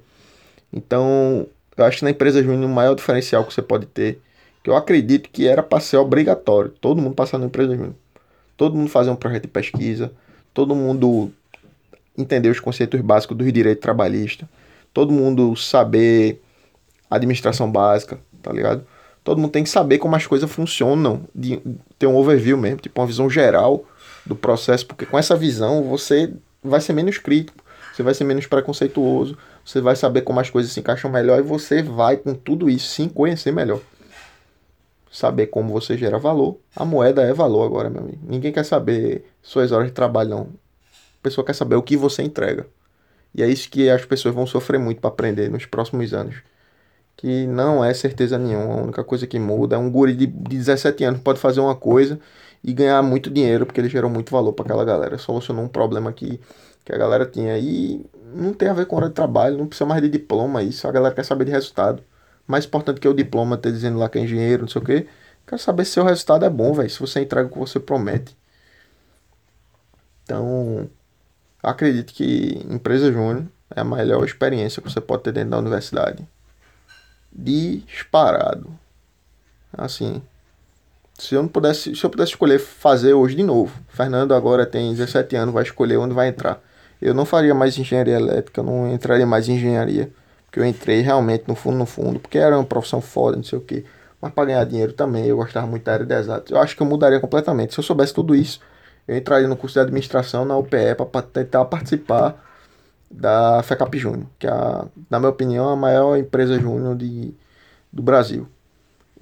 Então, 0.72 1.46
eu 1.76 1.86
acho 1.86 2.00
que 2.00 2.04
na 2.04 2.12
empresa 2.12 2.42
júnior 2.42 2.70
o 2.70 2.74
maior 2.74 2.96
diferencial 2.96 3.44
que 3.46 3.54
você 3.54 3.62
pode 3.62 3.86
ter, 3.86 4.22
que 4.64 4.70
eu 4.70 4.76
acredito 4.76 5.30
que 5.30 5.48
era 5.48 5.62
para 5.62 5.80
ser 5.80 5.98
obrigatório, 5.98 6.72
todo 6.80 7.02
mundo 7.02 7.16
passar 7.16 7.38
na 7.38 7.46
empresa 7.48 7.76
júnior. 7.76 7.96
Todo 8.56 8.76
mundo 8.76 8.90
fazer 8.90 9.10
um 9.10 9.16
projeto 9.16 9.44
de 9.44 9.48
pesquisa, 9.50 10.12
todo 10.54 10.76
mundo 10.76 11.32
entender 12.18 12.50
os 12.50 12.60
conceitos 12.60 13.00
básicos 13.02 13.36
do 13.36 13.52
direito 13.52 13.82
trabalhista, 13.82 14.48
todo 14.94 15.12
mundo 15.12 15.56
saber 15.56 16.42
administração 17.10 17.72
básica, 17.72 18.20
tá 18.42 18.52
ligado? 18.52 18.86
Todo 19.24 19.40
mundo 19.40 19.52
tem 19.52 19.64
que 19.64 19.70
saber 19.70 19.98
como 20.00 20.16
as 20.16 20.28
coisas 20.28 20.52
funcionam, 20.52 21.22
de 21.34 21.62
ter 21.98 22.08
um 22.08 22.16
overview 22.16 22.58
mesmo, 22.58 22.82
tipo 22.82 23.00
uma 23.00 23.08
visão 23.08 23.30
geral 23.30 23.86
do 24.26 24.36
processo, 24.36 24.86
porque 24.86 25.06
com 25.06 25.18
essa 25.18 25.36
visão 25.36 25.84
você 25.84 26.34
vai 26.64 26.82
ser 26.82 26.94
menos 26.94 27.18
crítico, 27.18 27.64
você 27.94 28.04
vai 28.04 28.14
ser 28.14 28.24
menos 28.24 28.46
preconceituoso, 28.46 29.38
você 29.64 29.80
vai 29.80 29.96
saber 29.96 30.22
como 30.22 30.40
as 30.40 30.50
coisas 30.50 30.72
se 30.72 30.80
encaixam 30.80 31.12
melhor 31.12 31.40
e 31.40 31.44
você 31.44 31.82
vai 31.82 32.18
com 32.18 32.34
tudo 32.34 32.70
isso 32.70 32.88
sim 32.88 33.08
conhecer 33.08 33.52
melhor. 33.52 33.80
Saber 35.12 35.48
como 35.48 35.72
você 35.72 35.96
gera 35.96 36.18
valor. 36.18 36.58
A 36.76 36.84
moeda 36.84 37.22
é 37.22 37.32
valor 37.32 37.64
agora, 37.64 37.90
meu 37.90 38.02
amigo. 38.02 38.20
Ninguém 38.28 38.52
quer 38.52 38.66
saber 38.66 39.24
suas 39.44 39.72
horas 39.72 39.88
de 39.88 39.94
trabalho, 39.94 40.30
não 40.32 40.63
pessoa 41.24 41.46
quer 41.46 41.54
saber 41.54 41.76
o 41.76 41.84
que 41.84 41.98
você 41.98 42.22
entrega. 42.24 42.68
E 43.36 43.42
é 43.44 43.48
isso 43.48 43.70
que 43.70 43.90
as 43.90 44.06
pessoas 44.06 44.36
vão 44.36 44.46
sofrer 44.46 44.80
muito 44.80 45.02
para 45.02 45.10
aprender 45.10 45.50
nos 45.50 45.66
próximos 45.66 46.14
anos. 46.14 46.36
Que 47.18 47.48
não 47.48 47.84
é 47.84 47.94
certeza 47.94 48.38
nenhuma. 48.38 48.74
A 48.76 48.84
única 48.84 49.04
coisa 49.04 49.26
que 49.28 49.40
muda 49.40 49.76
é 49.76 49.80
um 49.80 49.90
guri 49.90 50.16
de 50.16 50.28
17 50.28 51.04
anos 51.04 51.22
pode 51.22 51.40
fazer 51.40 51.60
uma 51.62 51.76
coisa 51.76 52.20
e 52.64 52.74
ganhar 52.74 53.02
muito 53.02 53.30
dinheiro 53.30 53.66
porque 53.66 53.82
ele 53.82 53.90
gerou 53.90 54.10
muito 54.10 54.32
valor 54.32 54.54
para 54.54 54.66
aquela 54.66 54.86
galera. 54.86 55.18
Solucionou 55.18 55.66
um 55.66 55.68
problema 55.68 56.12
que 56.14 56.40
que 56.86 56.94
a 56.94 56.98
galera 56.98 57.26
tinha. 57.26 57.58
E 57.58 58.06
não 58.34 58.54
tem 58.54 58.70
a 58.70 58.74
ver 58.74 58.86
com 58.86 58.96
hora 58.96 59.10
de 59.10 59.16
trabalho, 59.16 59.58
não 59.58 59.68
precisa 59.68 59.86
mais 59.86 60.02
de 60.02 60.10
diploma 60.10 60.64
isso. 60.64 60.88
A 60.88 60.92
galera 60.92 61.16
quer 61.16 61.24
saber 61.26 61.46
de 61.46 61.52
resultado. 61.52 62.04
Mais 62.48 62.66
importante 62.66 63.00
que 63.00 63.08
o 63.08 63.14
diploma 63.14 63.58
ter 63.58 63.72
dizendo 63.72 63.98
lá 64.00 64.10
que 64.10 64.18
é 64.20 64.22
engenheiro, 64.22 64.64
não 64.64 64.70
sei 64.70 64.82
o 64.82 64.86
quê. 64.86 65.08
Quero 65.48 65.62
saber 65.62 65.86
se 65.86 65.92
seu 65.94 66.04
resultado 66.04 66.46
é 66.46 66.50
bom, 66.50 66.74
velho. 66.74 66.90
Se 66.90 67.00
você 67.00 67.22
entrega 67.22 67.48
o 67.48 67.52
que 67.52 67.60
você 67.60 67.80
promete. 67.80 68.36
Então, 70.24 70.90
acredito 71.70 72.14
que 72.14 72.62
empresa 72.70 73.12
júnior 73.12 73.46
é 73.76 73.82
a 73.82 73.84
melhor 73.84 74.24
experiência 74.26 74.82
que 74.82 74.90
você 74.90 75.02
pode 75.02 75.24
ter 75.24 75.32
dentro 75.32 75.52
da 75.52 75.60
universidade. 75.60 76.28
Disparado. 77.32 78.70
Assim, 79.76 80.22
se 81.18 81.36
eu 81.36 81.42
não 81.42 81.50
pudesse, 81.50 81.96
se 81.96 82.04
eu 82.04 82.10
pudesse 82.10 82.32
escolher 82.32 82.60
fazer 82.60 83.14
hoje 83.14 83.36
de 83.36 83.44
novo, 83.44 83.74
Fernando 83.88 84.34
agora 84.34 84.66
tem 84.66 84.94
17 84.94 85.36
anos, 85.36 85.54
vai 85.54 85.64
escolher 85.64 85.98
onde 85.98 86.14
vai 86.14 86.28
entrar. 86.28 86.62
Eu 87.02 87.14
não 87.14 87.26
faria 87.26 87.54
mais 87.54 87.78
engenharia 87.78 88.16
elétrica, 88.16 88.62
eu 88.62 88.64
não 88.64 88.94
entraria 88.94 89.26
mais 89.26 89.50
em 89.50 89.56
engenharia, 89.56 90.12
porque 90.46 90.60
eu 90.60 90.66
entrei 90.66 91.02
realmente 91.02 91.46
no 91.48 91.56
fundo 91.56 91.78
no 91.78 91.86
fundo, 91.86 92.20
porque 92.20 92.38
era 92.38 92.58
uma 92.58 92.66
profissão 92.66 93.02
foda, 93.02 93.38
não 93.38 93.44
sei 93.44 93.58
o 93.58 93.62
que. 93.62 93.86
Mas 94.22 94.32
para 94.32 94.46
ganhar 94.46 94.64
dinheiro 94.64 94.94
também, 94.94 95.26
eu 95.26 95.36
gostava 95.36 95.68
muito 95.68 95.84
da 95.84 95.94
área 95.94 96.06
de 96.06 96.14
exatos. 96.14 96.52
Eu 96.52 96.58
acho 96.58 96.76
que 96.78 96.82
eu 96.82 96.88
mudaria 96.88 97.20
completamente. 97.20 97.74
Se 97.74 97.80
eu 97.80 97.84
soubesse 97.84 98.14
tudo 98.14 98.34
isso, 98.34 98.62
eu 99.08 99.18
entraria 99.18 99.48
no 99.48 99.58
curso 99.58 99.76
de 99.76 99.80
administração 99.82 100.46
na 100.46 100.58
UPE 100.58 100.96
para 101.12 101.22
tentar 101.22 101.66
participar 101.66 102.42
da 103.10 103.62
FECAP 103.64 103.98
Júnior, 103.98 104.28
que 104.40 104.48
é, 104.48 104.50
a, 104.50 104.86
na 105.10 105.20
minha 105.20 105.30
opinião, 105.30 105.70
a 105.70 105.76
maior 105.76 106.18
empresa 106.18 106.60
júnior 106.60 106.96
de, 106.96 107.34
do 107.92 108.02
Brasil. 108.02 108.48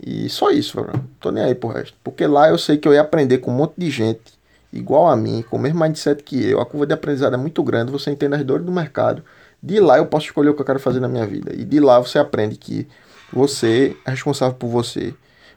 E 0.04 0.30
só 0.30 0.50
isso, 0.50 0.78
mano. 0.78 1.08
Tô 1.20 1.32
nem 1.32 1.44
aí 1.44 1.54
pro 1.56 1.70
resto. 1.70 1.96
Porque 2.04 2.26
lá 2.26 2.50
eu 2.50 2.58
sei 2.58 2.78
que 2.78 2.88
eu 2.88 2.94
ia 2.94 3.02
aprender 3.02 3.40
com 3.40 3.52
um 3.52 3.56
monte 3.56 3.74
de 3.78 3.90
gente 3.92 4.40
igual 4.74 5.08
a 5.08 5.16
mim, 5.16 5.44
com 5.50 5.58
o 5.58 5.60
mesmo 5.60 5.80
mindset 5.80 6.24
que 6.24 6.44
eu. 6.50 6.60
A 6.60 6.66
curva 6.66 6.88
de 6.88 6.94
aprendizado 6.94 7.34
é 7.34 7.38
muito 7.38 7.62
grande, 7.64 7.92
você 7.92 8.10
entende 8.10 8.36
as 8.36 8.44
dores 8.44 8.66
do 8.66 8.72
mercado. 8.72 9.24
De 9.62 9.80
lá 9.80 9.98
eu 9.98 10.06
posso 10.08 10.26
escolher 10.28 10.50
o 10.50 10.56
que 10.56 10.62
eu 10.62 10.66
quero 10.66 10.80
fazer 10.80 11.00
na 11.00 11.10
minha 11.10 11.26
vida. 11.28 11.54
E 11.54 11.64
de 11.66 11.80
lá 11.80 12.00
você 12.00 12.18
aprende 12.18 12.56
que 12.56 12.88
você 13.32 13.96
é 14.06 14.12
responsável 14.12 14.56
por 14.56 14.70
você. 14.70 15.14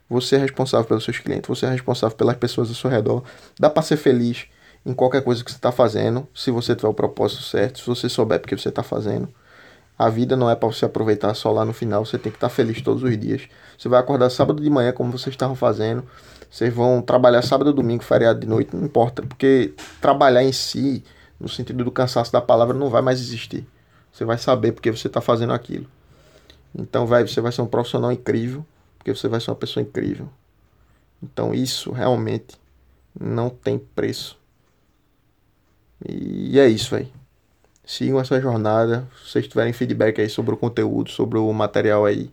Você 0.08 0.36
é 0.36 0.38
responsável 0.38 0.86
pelos 0.86 1.04
seus 1.04 1.18
clientes, 1.18 1.48
você 1.48 1.66
é 1.66 1.70
responsável 1.70 2.16
pelas 2.16 2.36
pessoas 2.36 2.68
ao 2.68 2.74
seu 2.74 2.90
redor. 2.90 3.22
Dá 3.58 3.70
para 3.70 3.82
ser 3.82 3.96
feliz 3.96 4.46
em 4.84 4.92
qualquer 4.92 5.22
coisa 5.22 5.42
que 5.42 5.50
você 5.50 5.56
está 5.56 5.72
fazendo, 5.72 6.28
se 6.34 6.50
você 6.50 6.76
tiver 6.76 6.88
o 6.88 6.94
propósito 6.94 7.42
certo, 7.42 7.78
se 7.78 7.86
você 7.86 8.08
souber 8.08 8.38
porque 8.38 8.56
você 8.56 8.68
está 8.68 8.82
fazendo. 8.82 9.28
A 9.96 10.08
vida 10.08 10.36
não 10.36 10.50
é 10.50 10.56
para 10.56 10.68
você 10.68 10.84
aproveitar 10.84 11.32
só 11.34 11.52
lá 11.52 11.64
no 11.64 11.72
final, 11.72 12.04
você 12.04 12.18
tem 12.18 12.30
que 12.30 12.36
estar 12.36 12.48
tá 12.48 12.54
feliz 12.54 12.82
todos 12.82 13.02
os 13.02 13.16
dias. 13.16 13.48
Você 13.78 13.88
vai 13.88 14.00
acordar 14.00 14.28
sábado 14.28 14.60
de 14.60 14.68
manhã, 14.68 14.92
como 14.92 15.10
vocês 15.12 15.32
estavam 15.32 15.54
fazendo. 15.54 16.04
Vocês 16.50 16.72
vão 16.72 17.00
trabalhar 17.00 17.42
sábado, 17.42 17.72
domingo, 17.72 18.02
feriado 18.02 18.40
de 18.40 18.46
noite, 18.46 18.74
não 18.74 18.84
importa, 18.84 19.22
porque 19.22 19.72
trabalhar 20.00 20.42
em 20.42 20.52
si, 20.52 21.02
no 21.38 21.48
sentido 21.48 21.84
do 21.84 21.90
cansaço 21.90 22.32
da 22.32 22.40
palavra, 22.40 22.76
não 22.76 22.90
vai 22.90 23.02
mais 23.02 23.20
existir. 23.20 23.66
Você 24.12 24.24
vai 24.24 24.38
saber 24.38 24.72
porque 24.72 24.90
você 24.90 25.06
está 25.06 25.20
fazendo 25.20 25.52
aquilo. 25.52 25.86
Então, 26.74 27.06
vai, 27.06 27.26
você 27.26 27.40
vai 27.40 27.52
ser 27.52 27.62
um 27.62 27.66
profissional 27.66 28.12
incrível, 28.12 28.64
porque 29.04 29.14
você 29.14 29.28
vai 29.28 29.40
ser 29.40 29.50
uma 29.50 29.56
pessoa 29.56 29.82
incrível. 29.82 30.28
Então, 31.22 31.54
isso 31.54 31.92
realmente 31.92 32.56
não 33.18 33.50
tem 33.50 33.78
preço. 33.78 34.38
E 36.08 36.58
é 36.58 36.66
isso, 36.66 36.90
velho 36.90 37.24
sigam 37.84 38.20
essa 38.20 38.40
jornada. 38.40 39.06
Se 39.22 39.32
vocês 39.32 39.48
tiverem 39.48 39.72
feedback 39.72 40.20
aí 40.20 40.28
sobre 40.28 40.54
o 40.54 40.56
conteúdo, 40.56 41.10
sobre 41.10 41.38
o 41.38 41.52
material 41.52 42.04
aí, 42.04 42.30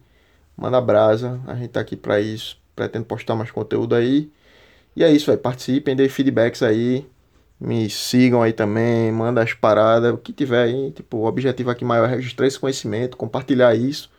manda 0.57 0.79
brasa. 0.81 1.39
A 1.47 1.55
gente 1.55 1.69
tá 1.69 1.81
aqui 1.81 1.95
para 1.95 2.19
isso. 2.19 2.60
Pretendo 2.75 3.05
postar 3.05 3.36
mais 3.36 3.51
conteúdo 3.51 3.95
aí. 3.95 4.31
E 4.95 5.03
é 5.03 5.12
isso, 5.12 5.27
vai. 5.27 5.38
Participem, 5.38 5.95
dê 5.95 6.10
feedbacks 6.10 6.63
aí. 6.63 7.07
Me 7.60 7.89
sigam 7.89 8.41
aí 8.41 8.53
também, 8.53 9.12
manda 9.12 9.43
as 9.43 9.53
paradas, 9.53 10.13
o 10.13 10.17
que 10.17 10.34
tiver 10.34 10.63
aí. 10.63 10.91
Tipo, 10.91 11.17
o 11.17 11.25
objetivo 11.25 11.69
aqui 11.69 11.86
maior 11.86 12.05
é 12.10 12.15
registrar 12.15 12.47
esse 12.47 12.60
conhecimento, 12.60 13.17
compartilhar 13.17 13.75
isso. 13.75 14.10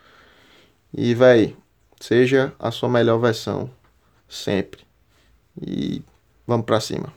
E, 0.94 1.14
véi, 1.14 1.56
seja 2.02 2.52
a 2.58 2.70
sua 2.70 2.88
melhor 2.88 3.18
versão. 3.18 3.70
Sempre. 4.28 4.84
E 5.60 6.02
vamos 6.46 6.66
pra 6.66 6.80
cima. 6.80 7.12